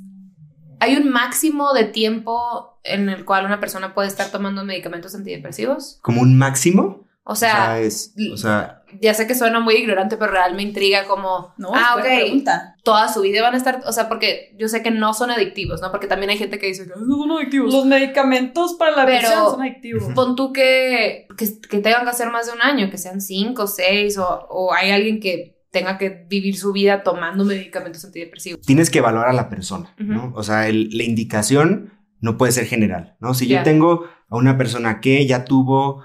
[0.79, 5.99] ¿Hay un máximo de tiempo en el cual una persona puede estar tomando medicamentos antidepresivos?
[6.01, 7.07] como un máximo.
[7.31, 11.05] O sea, es, o sea, ya sé que suena muy ignorante, pero real me intriga
[11.05, 12.75] como, No, ah, ok, pregunta.
[12.83, 15.79] toda su vida van a estar, o sea, porque yo sé que no son adictivos,
[15.79, 15.91] ¿no?
[15.91, 17.71] Porque también hay gente que dice, No son adictivos.
[17.71, 20.13] Los medicamentos para la Pero- depresión son adictivos.
[20.15, 23.67] pon tú que, que, que tengan que hacer más de un año, que sean cinco,
[23.67, 28.61] seis, o, o hay alguien que tenga que vivir su vida tomando medicamentos antidepresivos.
[28.65, 29.93] tienes que evaluar a la persona.
[29.99, 30.31] ¿no?
[30.35, 33.33] O sea, el- la indicación no puede ser general, ¿no?
[33.33, 36.03] Si yo tengo a una persona que ya tuvo,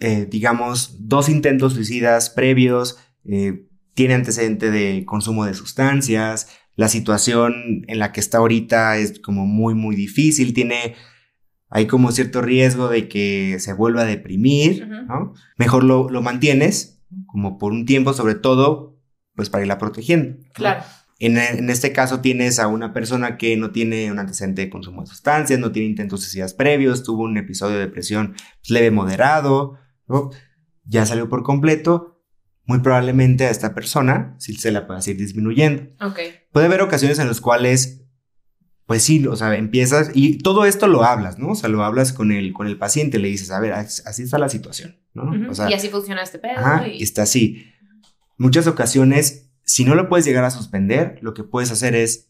[0.00, 7.84] eh, digamos, dos intentos suicidas previos, eh, tiene antecedente de consumo de sustancias, la situación
[7.86, 10.94] en la que está ahorita es como muy, muy difícil, tiene,
[11.68, 14.86] hay como cierto riesgo de que se vuelva a deprimir.
[14.88, 15.34] ¿no?
[15.58, 18.98] Mejor lo, lo mantienes como por un tiempo, sobre todo,
[19.34, 20.38] pues para irla protegiendo.
[20.54, 20.84] Claro.
[21.18, 25.02] En, en este caso tienes a una persona que no tiene un antecedente de consumo
[25.02, 29.78] de sustancias, no tiene intentos suicidas previos, tuvo un episodio de depresión pues, leve moderado,
[30.08, 30.30] ¿no?
[30.84, 32.08] ya salió por completo.
[32.64, 35.82] Muy probablemente a esta persona sí se la pueda ir disminuyendo.
[36.00, 36.18] Ok.
[36.52, 38.01] Puede haber ocasiones en las cuales,
[38.92, 41.52] pues sí, o sea, empiezas y todo esto lo hablas, ¿no?
[41.52, 44.22] O sea, lo hablas con el, con el paciente, le dices, a ver, as- así
[44.22, 45.50] está la situación, ¿no?
[45.50, 46.58] O sea, y así funciona este pedo.
[46.58, 47.72] Ajá, y- está así.
[48.36, 52.28] Muchas ocasiones, si no lo puedes llegar a suspender, lo que puedes hacer es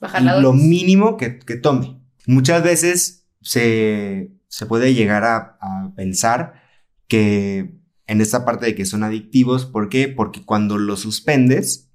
[0.00, 2.00] bajar la lo mínimo que, que tome.
[2.26, 6.62] Muchas veces se, se puede llegar a, a pensar
[7.08, 7.74] que
[8.06, 10.08] en esta parte de que son adictivos, ¿por qué?
[10.08, 11.90] Porque cuando lo suspendes,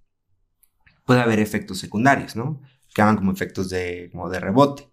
[1.06, 2.62] puede haber efectos secundarios, ¿no?
[2.94, 4.90] Que hagan como efectos de, como de rebote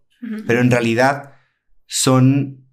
[0.46, 1.32] pero en realidad
[1.86, 2.66] son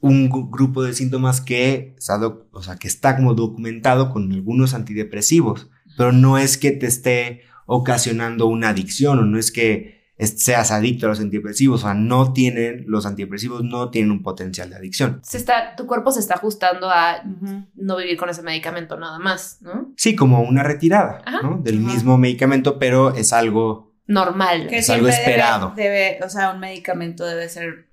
[0.00, 4.30] un gru- grupo de síntomas que está, doc- o sea, que está como documentado con
[4.32, 9.94] algunos antidepresivos, pero no es que te esté ocasionando una adicción o no es que
[10.18, 14.68] seas adicto a los antidepresivos, o sea, no tienen, los antidepresivos no tienen un potencial
[14.70, 15.20] de adicción.
[15.24, 17.22] Se está, tu cuerpo se está ajustando a
[17.74, 19.92] no vivir con ese medicamento nada más, ¿no?
[19.96, 21.40] Sí, como una retirada Ajá.
[21.42, 21.58] ¿no?
[21.62, 21.92] del Ajá.
[21.94, 23.93] mismo medicamento, pero es algo...
[24.06, 24.66] Normal.
[24.68, 25.72] Que Es algo debe- esperado.
[25.76, 27.88] Debe, o sea, un medicamento debe ser,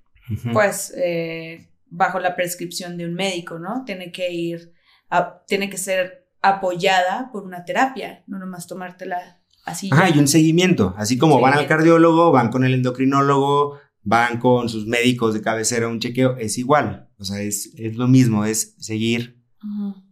[0.52, 3.84] pues, eh, bajo la prescripción de un médico, ¿no?
[3.84, 4.72] Tiene que ir,
[5.10, 9.88] a- tiene que ser apoyada por una terapia, no nomás tomártela así.
[9.92, 10.16] Ajá, ya.
[10.16, 10.94] y un seguimiento.
[10.98, 15.86] Así como van al cardiólogo, van con el endocrinólogo, van con sus médicos de cabecera
[15.86, 17.08] a un chequeo, es igual.
[17.18, 19.40] O sea, es, es lo mismo, es seguir.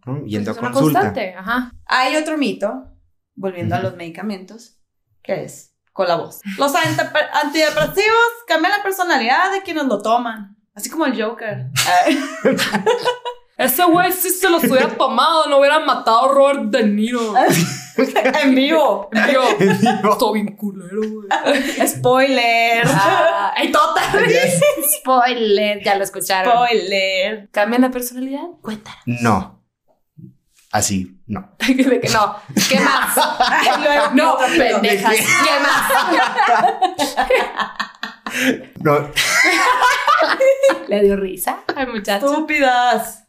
[0.07, 0.25] ¿no?
[0.27, 1.01] yendo a consulta.
[1.01, 1.73] constante, ajá.
[1.87, 2.87] Hay otro mito,
[3.35, 4.79] volviendo a los medicamentos,
[5.25, 6.41] que es con la voz.
[6.59, 10.57] Los antidepresivos cambian la personalidad de quienes lo toman.
[10.75, 11.67] Así como el Joker.
[13.59, 17.35] Ese güey sí se los hubiera tomado, no hubiera matado a Robert De Niro.
[18.43, 19.11] en vivo.
[19.13, 21.29] Tío, Digo, estoy bien culero, güey.
[21.89, 22.83] Spoiler.
[22.87, 24.01] Ah, ¡Ay, tota!
[25.01, 26.51] Spoiler, ya lo escucharon.
[26.51, 27.51] Spoiler.
[27.51, 28.45] ¿Cambian la personalidad?
[28.63, 29.03] Cuéntanos.
[29.05, 29.61] no.
[30.73, 31.55] Así, no.
[31.61, 32.37] De que no.
[32.69, 33.17] ¿Qué más?
[33.81, 35.17] Luego, No, pendejas.
[35.17, 35.93] ¿Qué más?
[38.81, 39.11] No,
[40.87, 42.27] ¿Le dio risa al muchacho?
[42.27, 43.25] Estúpidas.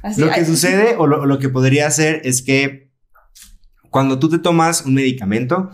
[0.00, 2.92] Así, lo que ay, sucede o lo, que podría hacer es que
[3.90, 5.70] cuando tú te tomas un medicamento,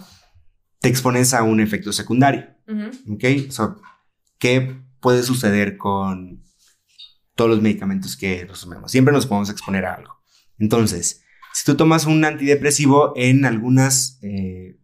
[0.81, 2.47] te expones a un efecto secundario.
[2.66, 3.14] Ujú.
[3.14, 3.24] ¿Ok?
[3.51, 3.74] O sea,
[4.39, 6.43] ¿qué puede suceder con
[7.35, 8.91] todos los medicamentos que nos tomemos?
[8.91, 10.22] Siempre nos podemos exponer a algo.
[10.59, 11.22] Entonces,
[11.53, 14.78] si tú tomas un antidepresivo en algunas, eh,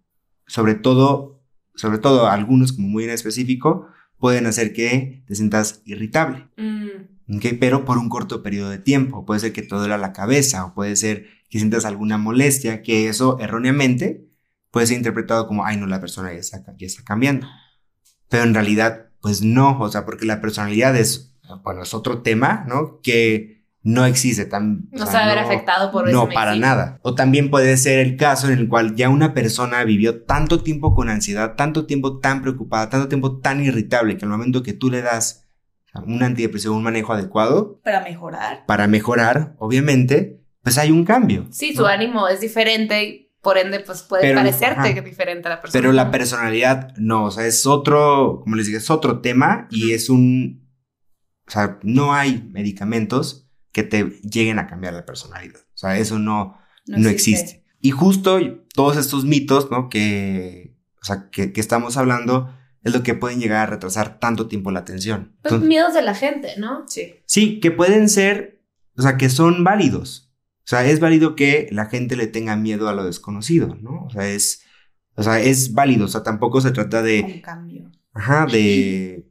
[0.47, 1.43] sobre todo,
[1.75, 3.89] sobre todo algunos como muy en específico,
[4.19, 6.49] pueden hacer que te sientas irritable.
[6.57, 7.45] Mm, ¿ok?
[7.61, 9.25] Pero por un corto periodo de tiempo.
[9.25, 13.09] Puede ser que te duela la cabeza o puede ser que sientas alguna molestia, que
[13.09, 14.27] eso erróneamente
[14.71, 17.47] puede ser interpretado como, ay, no, la persona ya está, ya está cambiando.
[18.29, 22.65] Pero en realidad, pues no, o sea, porque la personalidad es, bueno, es otro tema,
[22.69, 23.01] ¿no?
[23.01, 23.56] Que
[23.89, 24.89] no existe tan...
[24.93, 26.99] o No sea, se va a ver afectado por No, ese para nada.
[27.03, 30.93] O también puede ser el caso en el cual ya una persona vivió tanto tiempo
[30.93, 34.91] con ansiedad, tanto tiempo tan preocupada, tanto tiempo tan irritable, que al momento que tú
[34.91, 35.47] le das
[36.05, 38.65] un antidepresivo, un manejo adecuado, Para mejorar.
[38.67, 41.47] para mejorar, obviamente, pues hay un cambio.
[41.53, 41.83] Sí, ¿no?
[41.83, 44.93] su ánimo es diferente y por ende, pues puede Pero, parecerte ajá.
[44.95, 45.81] que es diferente a la persona.
[45.81, 49.93] Pero la personalidad no, o sea, es otro, como les dije, es otro tema y
[49.93, 50.69] es un,
[51.47, 53.46] o sea, no hay medicamentos
[53.77, 55.61] que te lleguen a cambiar la personalidad.
[55.61, 57.63] O sea, eso no, no, existe.
[57.79, 58.39] Y justo
[58.73, 59.91] todos estos mitos, ¿no?
[59.91, 62.51] Que, o sea, que, que estamos hablando
[62.85, 65.37] es lo que pueden llegar a retrasar tanto tiempo la atención.
[65.43, 66.85] Pues Entonces, miedos de la gente, ¿no?
[66.89, 67.17] Sí.
[67.27, 68.63] sí, que pueden ser,
[68.97, 70.33] o sea, que son válidos.
[70.61, 74.05] O sea, es válido que la gente le tenga miedo a lo desconocido, ¿no?
[74.07, 74.63] O sea, es,
[75.17, 76.07] o sea, es válido.
[76.07, 77.93] O sea, tampoco se trata de, Un cambio.
[78.15, 79.31] ajá, de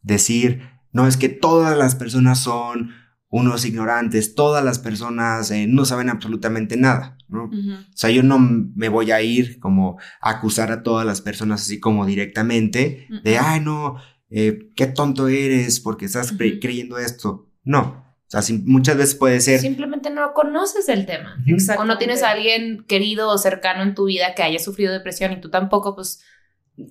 [0.00, 0.62] decir,
[0.92, 2.99] no, es que todas las personas son
[3.30, 7.44] unos ignorantes, todas las personas eh, no saben absolutamente nada, ¿no?
[7.44, 11.62] O sea, yo no me voy a ir como a acusar a todas las personas
[11.62, 13.96] así como directamente de, ay, no,
[14.30, 17.48] eh, qué tonto eres porque estás cre- creyendo esto.
[17.62, 19.60] No, o sea, sí, muchas veces puede ser...
[19.60, 21.36] Simplemente no conoces el tema.
[21.46, 21.80] Ujú.
[21.80, 25.32] O no tienes a alguien querido o cercano en tu vida que haya sufrido depresión
[25.32, 26.22] y tú tampoco, pues.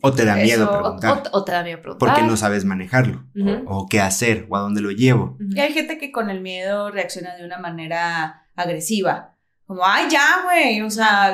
[0.01, 2.09] O te da miedo Eso, preguntar o- o te da miedo preguntar.
[2.09, 3.25] porque no sabes manejarlo
[3.65, 5.37] o qué hacer o a dónde lo llevo.
[5.39, 9.35] Y hay gente que con el miedo reacciona de una manera agresiva.
[9.65, 10.81] Como, ay, ya, güey.
[10.81, 11.33] O sea,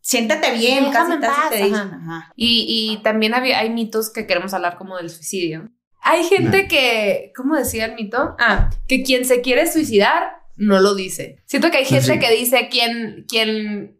[0.00, 1.12] siéntate bien, casi,
[1.50, 1.74] te dicen.
[1.74, 1.98] ajá.
[2.02, 2.32] Ajá.
[2.36, 2.66] Y,
[2.98, 5.70] y también había, hay mitos que queremos hablar como del suicidio.
[6.02, 6.68] Hay gente No.
[6.68, 8.36] que, ¿cómo decía el mito?
[8.38, 11.42] Ah, que quien se quiere suicidar no lo dice.
[11.46, 12.18] Siento que hay gente Sí.
[12.20, 13.95] que dice quien, quien,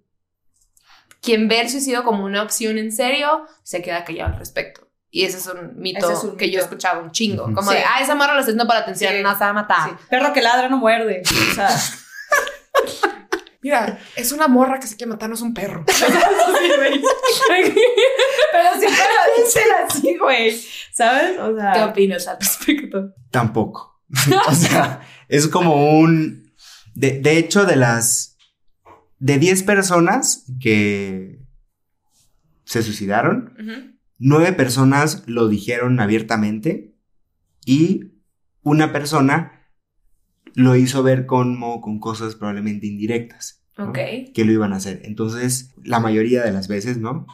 [1.27, 4.89] quien ve el suicidio como una opción en serio, se queda callado al respecto.
[5.11, 6.65] Y ese es un mito Ese es un que yo mito.
[6.65, 7.45] escuchaba un chingo.
[7.53, 9.23] Como de, ah, esa morra lo está haciendo para atención, Sí.
[9.23, 9.91] no se va a matar.
[9.91, 9.97] Sí.
[10.09, 11.23] Perro que ladra no muerde.
[11.51, 11.69] O sea,
[13.63, 15.85] Mira, es una morra que se quiere matar, no es un perro.
[18.53, 20.63] pero siempre lo dicen así, güey.
[20.93, 21.39] ¿Sabes?
[21.41, 23.13] O sea, ¿Qué opinas al respecto?
[23.33, 24.01] Tampoco.
[24.49, 26.53] o sea, es como un...
[26.95, 28.36] De, de hecho, de las...
[29.19, 31.41] De 10 personas que
[32.65, 33.97] se suicidaron, Ujú.
[34.19, 36.95] nueve personas lo dijeron abiertamente
[37.65, 38.13] y
[38.63, 39.71] una persona
[40.55, 43.63] lo hizo ver como con cosas probablemente indirectas.
[44.35, 45.03] Que lo iban a hacer.
[45.05, 47.27] Entonces, la mayoría de las veces, ¿no?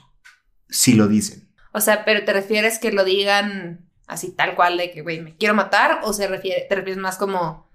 [0.68, 1.48] Sí lo dicen.
[1.72, 5.36] O sea, pero ¿te refieres que lo digan así tal cual de que, güey, me
[5.36, 6.00] quiero matar?
[6.02, 7.70] ¿O se refiere, te refieres más como,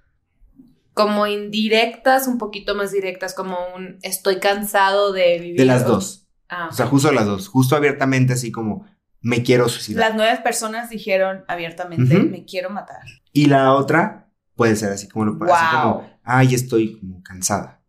[0.97, 5.57] como indirectas, un poquito más directas, como un estoy cansado de vivir?
[5.59, 6.27] De las dos.
[6.49, 7.47] Ah, O sea, justo las dos.
[7.47, 8.85] Justo abiertamente, así como
[9.21, 10.09] me quiero suicidar.
[10.09, 13.01] las nueve personas dijeron abiertamente, me quiero matar.
[13.33, 15.81] Y la otra puede ser así como lo así Wow.
[15.93, 17.81] como, ay, estoy como cansada.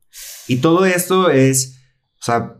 [0.47, 1.79] Y todo esto es,
[2.21, 2.57] o sea,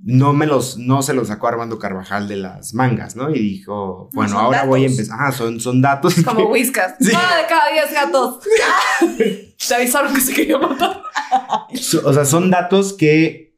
[0.00, 3.30] no me los, no se los sacó Armando Carvajal de las mangas, ¿no?
[3.30, 5.18] Y dijo, bueno, ahora voy a empezar.
[5.20, 6.14] Ah, son, son datos.
[6.24, 6.94] como que- whiskas.
[7.00, 7.10] Sí.
[7.12, 8.38] Nueve de cada diez gatos.
[9.68, 11.02] Te avisaron que se quería matar.
[12.04, 13.48] O sea, son datos que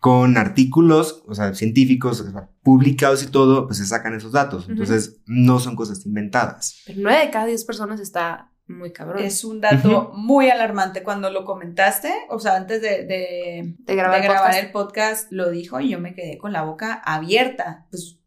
[0.00, 4.66] con artículos, o sea, científicos, o sea, publicados y todo, pues se sacan esos datos.
[4.68, 6.76] Entonces, no son cosas inventadas.
[6.86, 9.22] Pero nueve de cada diez personas está muy cabrón.
[9.22, 14.20] Es un dato muy alarmante cuando lo comentaste, o sea, antes de, de, de grabar,
[14.20, 14.64] de el grabar podcast.
[14.64, 17.86] el podcast lo dijo y yo me quedé con la boca abierta.
[17.90, 18.20] Pues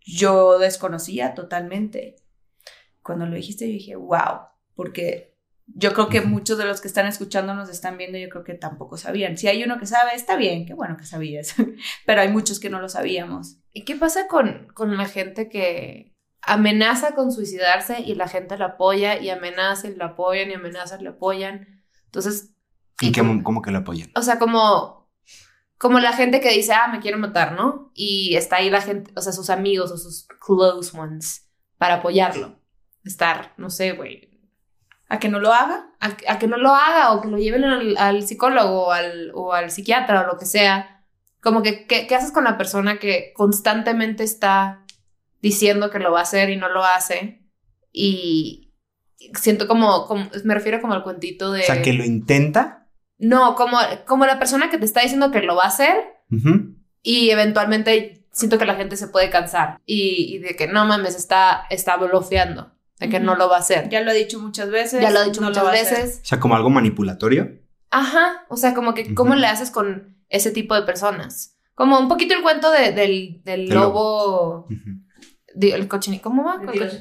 [0.00, 2.16] yo desconocía totalmente.
[3.02, 4.40] Cuando lo dijiste yo dije, wow,
[4.74, 5.36] porque
[5.66, 8.54] yo creo que muchos de los que están escuchando nos están viendo, yo creo que
[8.54, 9.36] tampoco sabían.
[9.36, 11.54] Si hay uno que sabe, está bien, qué bueno que sabías,
[12.06, 13.58] pero hay muchos que no lo sabíamos.
[13.72, 16.15] ¿Y qué pasa con, con la gente que
[16.46, 20.96] amenaza con suicidarse y la gente lo apoya y amenaza y lo apoyan y amenaza
[21.00, 21.82] y lo apoyan?
[22.06, 22.54] Entonces,
[23.00, 24.10] Y que, como- como que lo apoyan.
[24.14, 25.10] o sea, como,
[25.78, 27.90] como la gente que dice, ah, me quiero matar, ¿no?
[27.94, 32.58] Y está ahí la gente, o sea, sus amigos o sus close ones para apoyarlo.
[33.04, 34.32] Estar, no sé, güey,
[35.08, 35.90] ¿A que no lo haga?
[36.00, 39.30] a, a que no lo haga o que lo lleven al, al psicólogo o al,
[39.34, 41.04] o al psiquiatra o lo que sea.
[41.40, 44.84] Como que, ¿qué, qué haces con la persona que constantemente está
[45.42, 47.42] diciendo que lo va a hacer y no lo hace?
[47.92, 48.72] Y
[49.40, 51.60] siento como, como me refiero como al cuentito de...
[51.62, 52.88] O sea, que lo intenta.
[53.18, 55.96] No, como, como la persona que te está diciendo que lo va a hacer
[57.02, 61.16] y eventualmente siento que la gente se puede cansar y, y de que no mames,
[61.16, 63.88] está, está bloqueando, de que no lo va a hacer.
[63.88, 65.00] Ya lo he dicho muchas veces.
[65.00, 66.20] Ya lo he dicho no muchas veces.
[66.22, 67.58] O sea, como algo manipulatorio.
[67.90, 71.56] Ajá, o sea, como que, ¿cómo le haces con ese tipo de personas?
[71.74, 74.90] Como un poquito el cuento de- del, del lobo, Ujú.
[75.60, 76.58] El cochinito, ¿cómo va?
[76.58, 76.98] Mentiroso.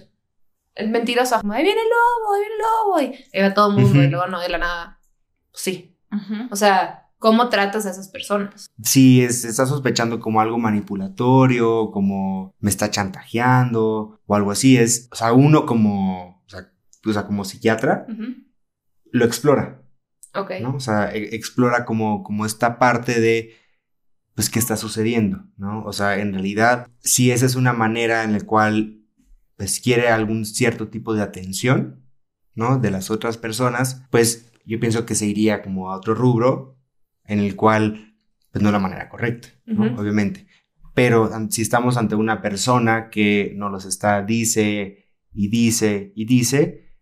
[0.76, 3.01] El mentiroso, como, ahí viene el lobo, ahí viene el lobo,
[3.34, 4.08] y ahí va todo el mundo, Ujú.
[4.08, 4.99] y luego no, de la nada,
[5.51, 5.97] pues sí.
[6.51, 8.68] O sea, ¿cómo tratas a esas personas?
[8.82, 15.08] Si es, está sospechando como algo manipulatorio, como me está chantajeando o algo así, es,
[15.12, 16.72] o sea, uno como, o sea,
[17.06, 18.06] o sea, como psiquiatra
[19.12, 19.82] lo explora,
[20.34, 20.51] Ok.
[20.62, 20.76] ¿no?
[20.76, 23.56] O sea, e- explora como, como esta parte de,
[24.36, 25.83] pues, qué está sucediendo, ¿no?
[25.86, 29.01] O sea, en realidad, si esa es una manera en la cual,
[29.55, 32.05] pues, quiere algún cierto tipo de atención,
[32.53, 32.77] ¿no?
[32.77, 36.77] De las otras personas, pues, yo pienso que se iría como a otro rubro
[37.23, 38.15] en el cual,
[38.51, 39.91] pues, no es la manera correcta, ¿no?
[39.91, 40.01] Ujú.
[40.01, 40.47] Obviamente.
[40.93, 46.93] Pero si estamos ante una persona que nos los está, dice y dice y dice,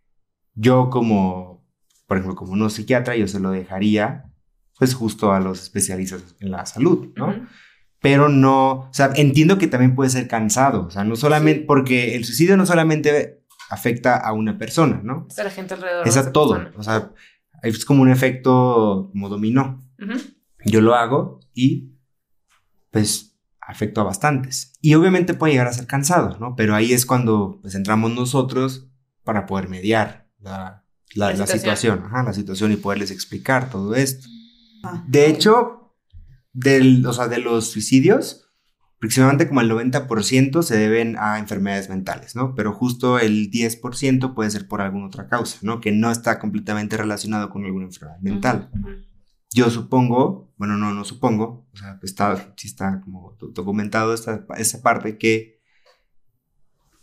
[0.55, 1.63] yo como,
[2.07, 4.32] por ejemplo, como no psiquiatra, yo se lo dejaría,
[4.77, 7.29] pues justo a los especialistas en la salud, ¿no?
[7.29, 7.39] Ujú.
[8.01, 12.15] Pero no, o sea, entiendo que también puede ser cansado, o sea, no solamente, porque
[12.15, 15.25] el suicidio no solamente afecta a una persona, ¿no?
[15.29, 16.07] Es a la gente alrededor.
[16.07, 16.55] Es a todo.
[16.55, 16.73] persona.
[16.77, 17.11] O sea,
[17.61, 19.81] es como un efecto como dominó.
[20.01, 20.19] Ujú.
[20.65, 21.93] Yo lo hago y
[22.91, 24.73] pues afecto a bastantes.
[24.81, 26.55] Y obviamente puede llegar a ser cansado, ¿no?
[26.55, 28.87] Pero ahí es cuando pues entramos nosotros
[29.23, 30.83] para poder mediar la,
[31.15, 31.59] la- La la situación.
[31.59, 34.27] situación, ajá, la situación y poderles explicar todo esto.
[34.83, 35.95] Ah, De hecho,
[36.53, 38.49] del, o sea, de los suicidios,
[38.97, 42.53] aproximadamente como el 90% se deben a enfermedades mentales, ¿no?
[42.55, 45.81] Pero justo el 10% puede ser por alguna otra causa, ¿no?
[45.81, 48.69] Que no está completamente relacionado con alguna enfermedad mental.
[49.55, 54.45] Yo supongo, bueno, no, no supongo, o sea, está, sí está como do- documentado esta,
[54.57, 55.59] esa parte que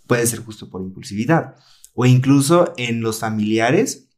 [0.07, 1.55] puede ser justo por impulsividad.
[1.95, 4.09] O incluso en los familiares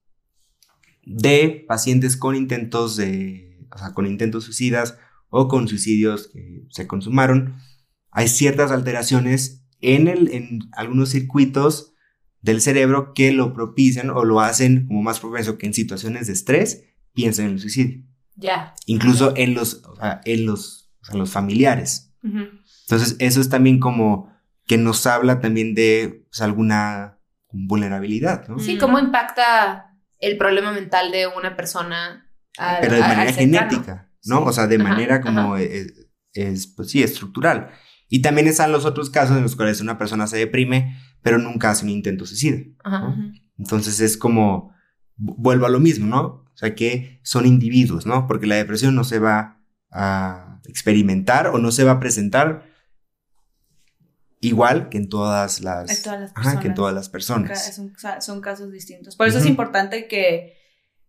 [1.04, 4.98] de pacientes con intentos de, o sea, con intentos suicidas
[5.28, 7.56] o con suicidios que se consumaron,
[8.10, 11.94] hay ciertas alteraciones en, el, en algunos circuitos
[12.40, 16.34] del cerebro que lo propician o lo hacen como más propenso que en situaciones de
[16.34, 18.04] estrés piensen en el suicidio.
[18.36, 18.74] Ya.
[18.86, 22.12] Incluso en los, o sea, en los, o sea, los familiares.
[22.22, 22.48] Ujú.
[22.86, 24.32] Entonces, eso es también como
[24.66, 27.18] que nos habla también de pues, alguna
[27.50, 28.58] vulnerabilidad, ¿no?
[28.58, 34.38] Sí, cómo impacta el problema mental de una persona al- Pero de manera genética, ¿no?
[34.38, 34.44] Sí.
[34.46, 35.94] O sea, de Ajá, manera como es,
[36.32, 37.70] es, pues sí, estructural.
[38.09, 41.70] Y también están los otros casos en los cuales una persona se deprime, pero nunca
[41.70, 42.59] hace un intento suicida.
[42.84, 43.16] ¿no?
[43.59, 44.74] Entonces es como,
[45.16, 46.20] vu- vuelvo a lo mismo, ¿no?
[46.20, 48.26] O sea, que son individuos, ¿no?
[48.26, 52.66] Porque la depresión no se va a experimentar o no se va a presentar
[54.40, 56.74] igual que en todas las, En todas las Ajá, que en personas.
[56.76, 57.74] todas las personas.
[57.74, 59.16] Son, son casos distintos.
[59.16, 59.50] Por eso es Ujú.
[59.53, 60.57] importante que,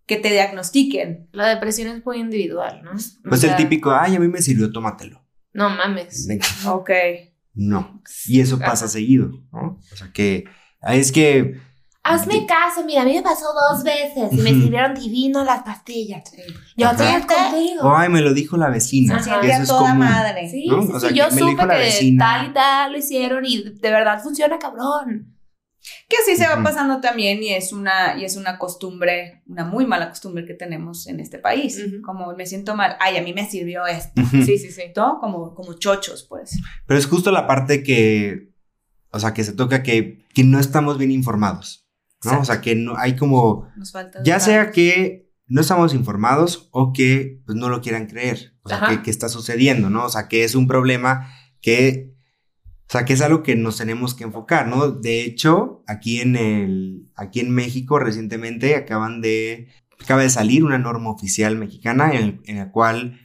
[0.06, 1.30] que te diagnostiquen.
[1.32, 2.92] La depresión es muy individual, ¿no?
[2.92, 5.22] O Pues sea, el típico, ay, a mí me sirvió, tómatelo.
[5.54, 6.28] No mames.
[6.66, 6.90] Ok.
[7.54, 8.02] No.
[8.28, 8.88] Y eso pasa Ajá.
[8.90, 9.80] seguido, ¿no?
[9.92, 10.46] O sea que
[10.82, 11.60] es que
[12.06, 16.24] Hazme caso, mira, a mí me pasó dos veces y me sirvieron divino las pastillas.
[16.76, 17.18] Yo Ajá.
[17.18, 17.96] estoy contigo.
[17.96, 19.24] ay, me lo dijo la vecina.
[19.24, 20.00] Se que eso es toda común.
[20.00, 20.50] madre.
[20.50, 20.82] Sí, ¿no?
[20.82, 22.26] sí, O sí, sea, yo que me lo dijo supe la que vecina.
[22.26, 25.33] tal y tal lo hicieron y de verdad funciona cabrón.
[26.08, 29.86] Que así se va pasando también y es una y es una costumbre, una muy
[29.86, 31.82] mala costumbre que tenemos en este país.
[32.06, 34.22] Como me siento mal, ay, a mí me sirvió esto.
[34.32, 34.82] Sí, sí, sí.
[34.96, 35.20] ¿no?
[35.20, 36.60] Como, como chochos, pues.
[36.86, 38.54] Pero es justo la parte que,
[39.12, 41.88] o sea, que se toca que, que no estamos bien informados,
[42.24, 42.32] ¿no?
[42.32, 42.42] Exacto.
[42.42, 46.94] O sea, que no hay como, Nos falta ya sea que no estamos informados o
[46.94, 48.90] que pues, no lo quieran creer, o sea, Ajá.
[48.90, 50.06] que, que está sucediendo, ¿no?
[50.06, 51.30] O sea, que es un problema
[51.62, 52.13] que,
[52.94, 54.90] sea, que es algo que nos tenemos que enfocar, ¿no?
[54.92, 59.68] De hecho, aquí en el, aquí en México recientemente acaban de,
[60.00, 63.20] acaba de salir una norma oficial mexicana en, el- en la cual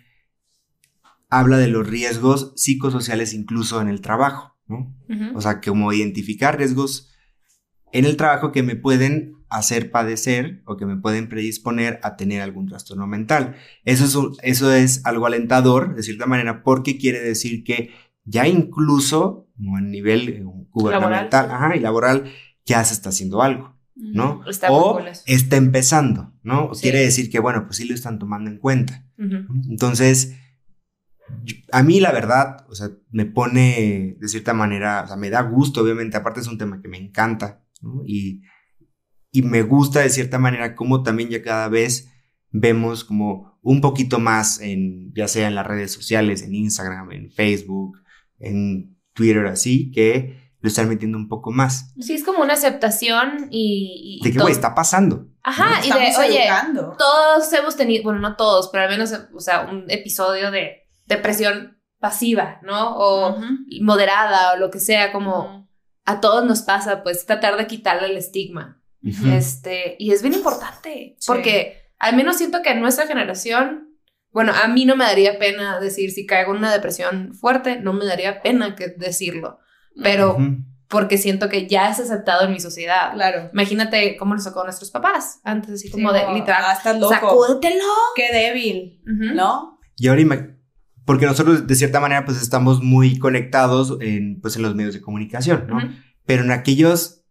[1.31, 4.95] habla de los riesgos psicosociales incluso en el trabajo, ¿no?
[5.35, 7.11] O sea, como identificar riesgos
[7.93, 12.43] en el trabajo que me pueden hacer padecer o que me pueden predisponer a tener
[12.43, 13.57] algún trastorno mental.
[13.85, 17.91] Eso es, eso es algo alentador, de cierta manera, porque quiere decir que
[18.29, 22.31] ya incluso como a nivel eh, gubernamental ajá, y laboral
[22.65, 24.45] ya se está haciendo algo, ¿no?
[24.47, 26.75] Está o está empezando, ¿no?
[26.75, 26.83] Sí.
[26.83, 29.07] Quiere decir que, bueno, pues sí lo están tomando en cuenta.
[29.69, 30.37] Entonces,
[31.73, 35.41] a mí la verdad, o sea, me pone de cierta manera, o sea, me da
[35.43, 38.03] gusto, obviamente, aparte es un tema que me encanta, ¿no?
[38.07, 38.43] Y,
[39.33, 42.11] y me gusta de cierta manera como también ya cada vez
[42.51, 47.31] vemos como un poquito más en, ya sea en las redes sociales, en Instagram, en
[47.31, 47.99] Facebook,
[48.39, 51.93] en Twitter, así, que lo están metiendo un poco más.
[52.01, 54.19] Sí, es como una aceptación y...
[54.21, 55.29] y De que, güey, está pasando.
[55.43, 56.95] Ajá, y de, oye, educando.
[56.99, 61.79] todos hemos tenido, bueno, no todos, pero al menos, o sea, un episodio de depresión
[62.01, 62.97] pasiva, ¿no?
[62.97, 63.45] O Ujú.
[63.83, 65.69] moderada o lo que sea, como
[66.05, 68.83] a todos nos pasa, pues tratar de quitarle el estigma.
[69.03, 69.29] Ujú.
[69.31, 71.27] Este, y es bien importante, Sí.
[71.27, 73.88] porque al menos siento que en nuestra generación,
[74.39, 77.93] bueno, a mí no me daría pena decir si caigo en una depresión fuerte, no
[77.93, 79.59] me daría pena que decirlo,
[80.01, 80.37] pero
[80.87, 83.13] porque siento que ya es aceptado en mi sociedad.
[83.15, 83.51] Claro.
[83.53, 87.01] Imagínate cómo nos sacó a nuestros papás antes, así Sí, como de literal, "Ah, estás
[87.01, 87.13] loco.
[87.15, 87.85] sacúdetelo.
[88.15, 89.35] Qué débil, Ujú.
[89.35, 89.81] ¿no?
[89.97, 90.23] Y ahora
[91.05, 95.01] porque nosotros de cierta manera pues estamos muy conectados en, pues, en los medios de
[95.01, 95.79] comunicación, ¿no?
[96.27, 97.25] Pero en aquellos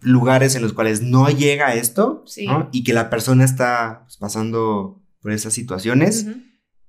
[0.00, 2.46] lugares en los cuales no llega esto, Sí.
[2.46, 2.70] ¿no?
[2.72, 6.38] Y que la persona está pues, pasando por esas situaciones, Ujú.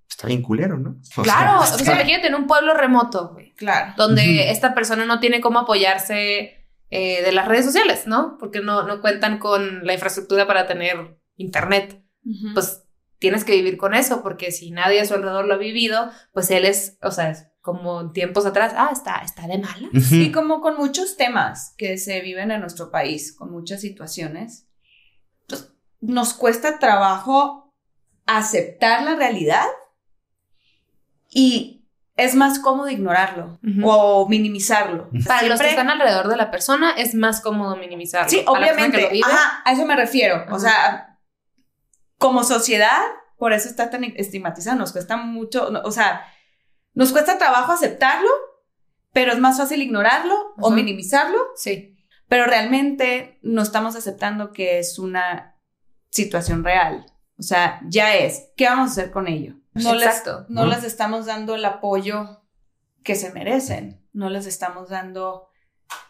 [0.10, 0.98] está bien culero, ¿no?
[1.16, 3.94] O Claro, sea, o sea, imagínate en un pueblo remoto, güey, Claro.
[3.96, 4.52] donde Ujú.
[4.52, 8.38] esta persona no tiene cómo apoyarse eh, de las redes sociales, ¿no?
[8.38, 12.04] Porque no, no cuentan con la infraestructura para tener internet.
[12.54, 12.84] Pues
[13.20, 16.52] tienes que vivir con eso, porque si nadie a su alrededor lo ha vivido, pues
[16.52, 19.88] él es, o sea, es como tiempos atrás, ah, está, está de mala.
[19.94, 20.16] Ujú.
[20.16, 24.68] Y como con muchos temas que se viven en nuestro país, con muchas situaciones,
[25.48, 25.72] pues,
[26.02, 27.65] nos cuesta trabajo
[28.26, 29.66] aceptar la realidad
[31.30, 31.86] y
[32.18, 35.10] es más cómodo ignorarlo o minimizarlo.
[35.28, 38.30] Para los que están alrededor de la persona es más cómodo minimizarlo.
[38.30, 39.02] Sí, la que obviamente.
[39.02, 40.46] lo vive, Ajá, a eso me refiero.
[40.50, 41.20] O sea,
[42.18, 43.02] como sociedad,
[43.38, 44.78] por eso está tan estigmatizado.
[44.78, 46.26] Nos cuesta mucho, no, o sea,
[46.94, 48.30] nos cuesta trabajo aceptarlo,
[49.12, 51.40] pero es más fácil ignorarlo o minimizarlo.
[51.56, 51.98] Sí.
[52.30, 55.58] Pero realmente no estamos aceptando que es una
[56.10, 57.06] situación real.
[57.38, 58.50] O sea, ya es.
[58.56, 59.56] ¿Qué vamos a hacer con ello?
[59.74, 60.46] No, les, Exacto.
[60.50, 60.72] no ¿No?
[60.72, 62.42] les estamos dando el apoyo
[63.04, 64.02] que se merecen.
[64.14, 65.50] No les estamos dando...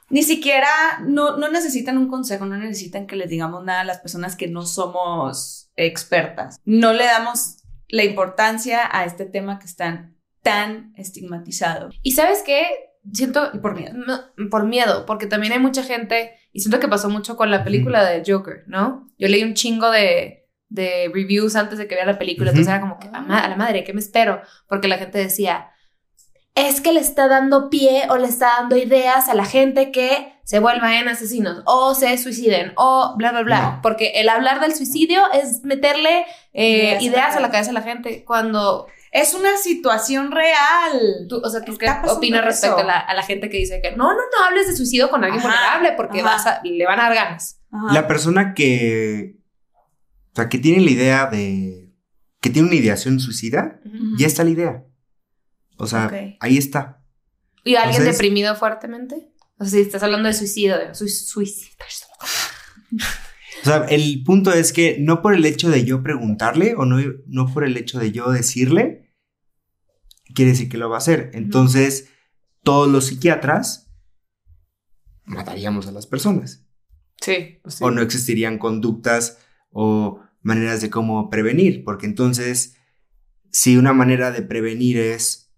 [0.10, 0.68] Ni siquiera,
[1.02, 4.48] no, no necesitan un consejo, no necesitan que les digamos nada a las personas que
[4.48, 6.58] no somos expertas.
[6.64, 7.58] No le damos
[7.88, 11.90] la importancia a este tema que están tan estigmatizado.
[12.04, 12.68] Y sabes qué?
[13.12, 13.94] Siento Y por miedo.
[13.96, 17.64] No, por miedo, porque también hay mucha gente, y siento que pasó mucho con la
[17.64, 19.08] película de Joker, ¿no?
[19.18, 20.45] Yo leí un chingo de,
[20.76, 23.48] de reviews antes de que vea la película, entonces era como que a, ma- a
[23.50, 24.42] la madre, ¿qué me espero?
[24.68, 25.72] Porque la gente decía,
[26.54, 30.34] es que le está dando pie o le está dando ideas a la gente que
[30.44, 33.62] se vuelvan asesinos o se suiciden o bla, bla, bla.
[33.62, 33.80] No.
[33.82, 37.70] Porque el hablar del suicidio es meterle eh, Ideas a la ideas a la cabeza.
[37.72, 41.26] a la gente cuando Es una situación real.
[41.28, 43.92] Tú, o sea, ¿tú qué opinas respecto a la, a la gente que dice que
[43.92, 47.00] no, no, no hables de suicidio con alguien Ajá, vulnerable porque vas a- le van
[47.00, 47.60] a dar ganas?
[47.72, 47.94] Ajá.
[47.94, 49.36] La persona que.
[50.36, 51.94] O sea, que tiene la idea de.
[52.42, 53.80] Que tiene una ideación suicida,
[54.20, 54.86] ya está la idea.
[55.78, 56.12] O sea,
[56.42, 57.04] ahí está.
[57.64, 59.32] ¿Y alguien Entonces- deprimido fuertemente?
[59.58, 61.72] O sea, si estás hablando de suicidio, de sui- suicidio.
[63.62, 66.98] O sea, el punto es que no por el hecho de yo preguntarle o no,
[67.26, 69.12] no por el hecho de yo decirle,
[70.36, 71.32] quiere decir que lo va a hacer.
[71.34, 72.10] Entonces,
[72.62, 73.92] todos los psiquiatras
[75.24, 76.62] mataríamos a las personas.
[77.22, 77.60] Sí.
[77.80, 79.40] o no existirían conductas
[79.72, 82.78] o maneras de cómo prevenir, porque entonces,
[83.52, 85.52] si una manera de prevenir es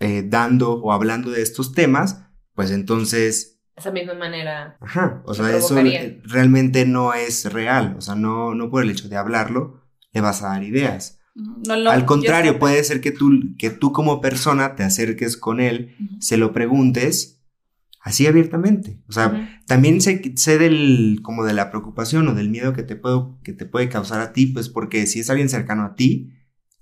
[0.00, 2.22] eh, dando o hablando de estos temas,
[2.54, 4.76] pues entonces, Esa misma manera.
[4.80, 6.18] ajá, o Se sea, eso provocaría.
[6.24, 10.42] realmente no es real, o sea, no, no por el hecho de hablarlo le vas
[10.42, 11.18] a dar ideas.
[11.34, 15.60] No, no, Al contrario, puede ser que tú, que tú como persona te acerques con
[15.60, 17.35] él, se lo preguntes
[18.06, 19.00] así abiertamente.
[19.08, 22.94] O sea, también sé, sé del, como de la preocupación o del miedo que te,
[22.94, 26.32] puedo, que te puede causar a ti, pues porque si es alguien cercano a ti,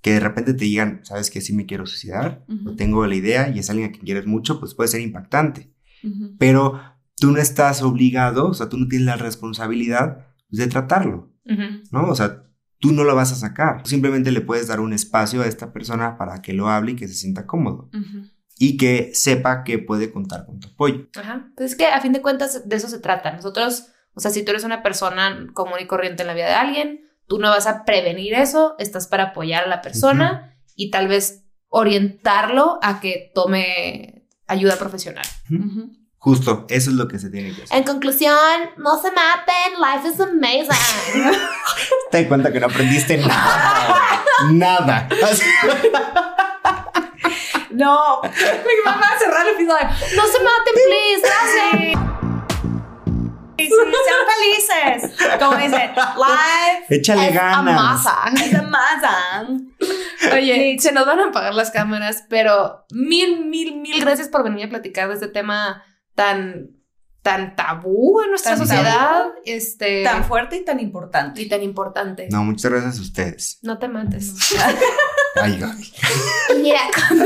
[0.02, 2.68] que de repente te digan, sabes que sí me quiero suicidar, Ujú.
[2.68, 5.72] o tengo la idea y es alguien a quien quieres mucho, pues puede ser impactante.
[6.38, 6.78] Pero
[7.16, 11.32] tú no estás obligado, o sea, tú no tienes la responsabilidad de tratarlo.
[11.90, 12.06] ¿no?
[12.06, 12.44] O sea,
[12.80, 13.80] tú no lo vas a sacar.
[13.86, 17.08] Simplemente le puedes dar un espacio a esta persona para que lo hable y que
[17.08, 18.28] se sienta cómodo Ujú.
[18.58, 21.08] Y que sepa que puede contar con tu apoyo.
[21.16, 21.50] Ajá.
[21.56, 23.32] Pues es que a fin de cuentas de eso se trata.
[23.32, 26.54] Nosotros, o sea, si tú eres una persona común y corriente en la vida de
[26.54, 31.08] alguien, tú no vas a prevenir eso, estás para apoyar a la persona y tal
[31.08, 35.24] vez orientarlo a que tome ayuda profesional.
[35.50, 35.90] Ujú.
[36.18, 37.76] Justo, eso es lo que se tiene que hacer.
[37.76, 38.34] En conclusión,
[38.78, 40.70] no se maten, life is amazing.
[42.10, 44.24] Te das cuenta que no aprendiste nada.
[44.52, 45.08] nada.
[47.74, 49.86] No, Mi mamá va a cerrar el episodio.
[50.16, 51.98] No se maten, please, gracias.
[53.56, 55.38] sí, sean felices.
[55.38, 58.06] Como dicen, life Échale Es ganas.
[58.54, 59.76] amazing.
[60.32, 64.66] Oye, se nos van a apagar las cámaras, pero mil, mil, mil gracias por venir
[64.66, 65.82] a platicar de este tema
[66.14, 66.70] tan,
[67.22, 69.26] tan tabú en nuestra Tan sociedad.
[69.44, 71.42] Este, Tan fuerte y tan importante.
[71.42, 72.28] y tan importante.
[72.30, 73.58] No, muchas gracias a ustedes.
[73.62, 74.34] No te mates.
[75.36, 75.92] Ay, Gaby.
[76.62, 77.24] Mira, cuando,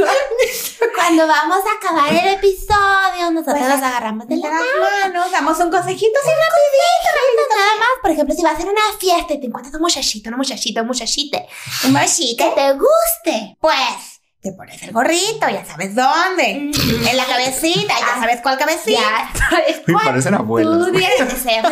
[0.94, 4.64] cuando vamos a acabar el episodio, nosotros Pues, nos agarramos de la mano.
[5.02, 6.18] manos, damos un consejito.
[6.18, 7.88] Así rapidito, rapidito, nada más.
[8.02, 10.80] Por ejemplo, si vas a hacer una fiesta y te encuentras un muchachito, una muchachita,
[10.82, 11.46] un muchachite
[11.84, 12.44] Un machito.
[12.44, 16.70] que te guste, pues Te pones el gorrito, ya sabes dónde.
[16.70, 19.00] En la cabecita, ya sabes cuál cabecita.
[19.00, 20.86] ya sabes Me cuál parecen abuelos.
[20.86, 21.64] Tú tienes que ser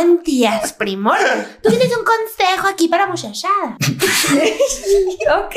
[0.77, 1.17] primor.
[1.63, 3.77] Tú tienes un consejo aquí para muchachada.
[5.39, 5.55] ok.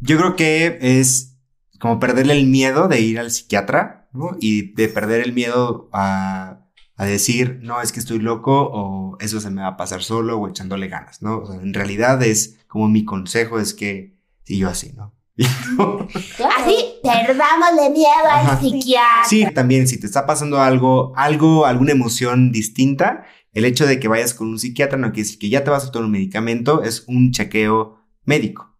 [0.00, 1.36] Yo creo que es
[1.80, 4.36] como perderle el miedo de ir al psiquiatra, ¿no?
[4.40, 6.60] Y de perder el miedo a,
[6.96, 10.38] a decir, no, es que estoy loco o eso se me va a pasar solo
[10.38, 11.38] o echándole ganas, ¿no?
[11.38, 15.14] O sea, en realidad es como mi consejo es que, si yo así, ¿no?
[15.38, 18.52] Así, perdámosle miedo Ajá.
[18.52, 19.24] al psiquiatra.
[19.28, 24.08] Sí, también si te está pasando algo, algo, alguna emoción distinta, el hecho de que
[24.08, 26.82] vayas con un psiquiatra no quiere decir que ya te vas a tomar un medicamento,
[26.82, 28.77] es un chequeo médico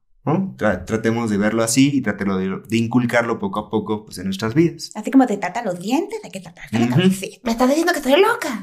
[0.56, 4.90] tratemos de verlo así y tratemos de, inculcarlo poco a poco pues, en nuestras vidas.
[4.94, 6.90] Así como te trata los dientes, hay que tratarte uh -huh.
[6.90, 7.38] la.
[7.44, 8.62] Me estás diciendo que estoy loca.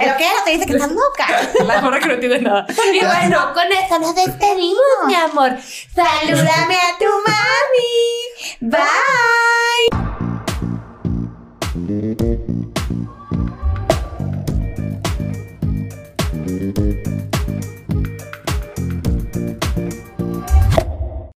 [0.00, 1.26] El lo que era te dice que estás loca.
[1.66, 2.66] La morra que no tiene nada.
[2.68, 5.56] Y bueno, con eso nos despedimos, mi amor.
[5.94, 8.72] Salúdame a tu mami.
[8.72, 10.31] Bye.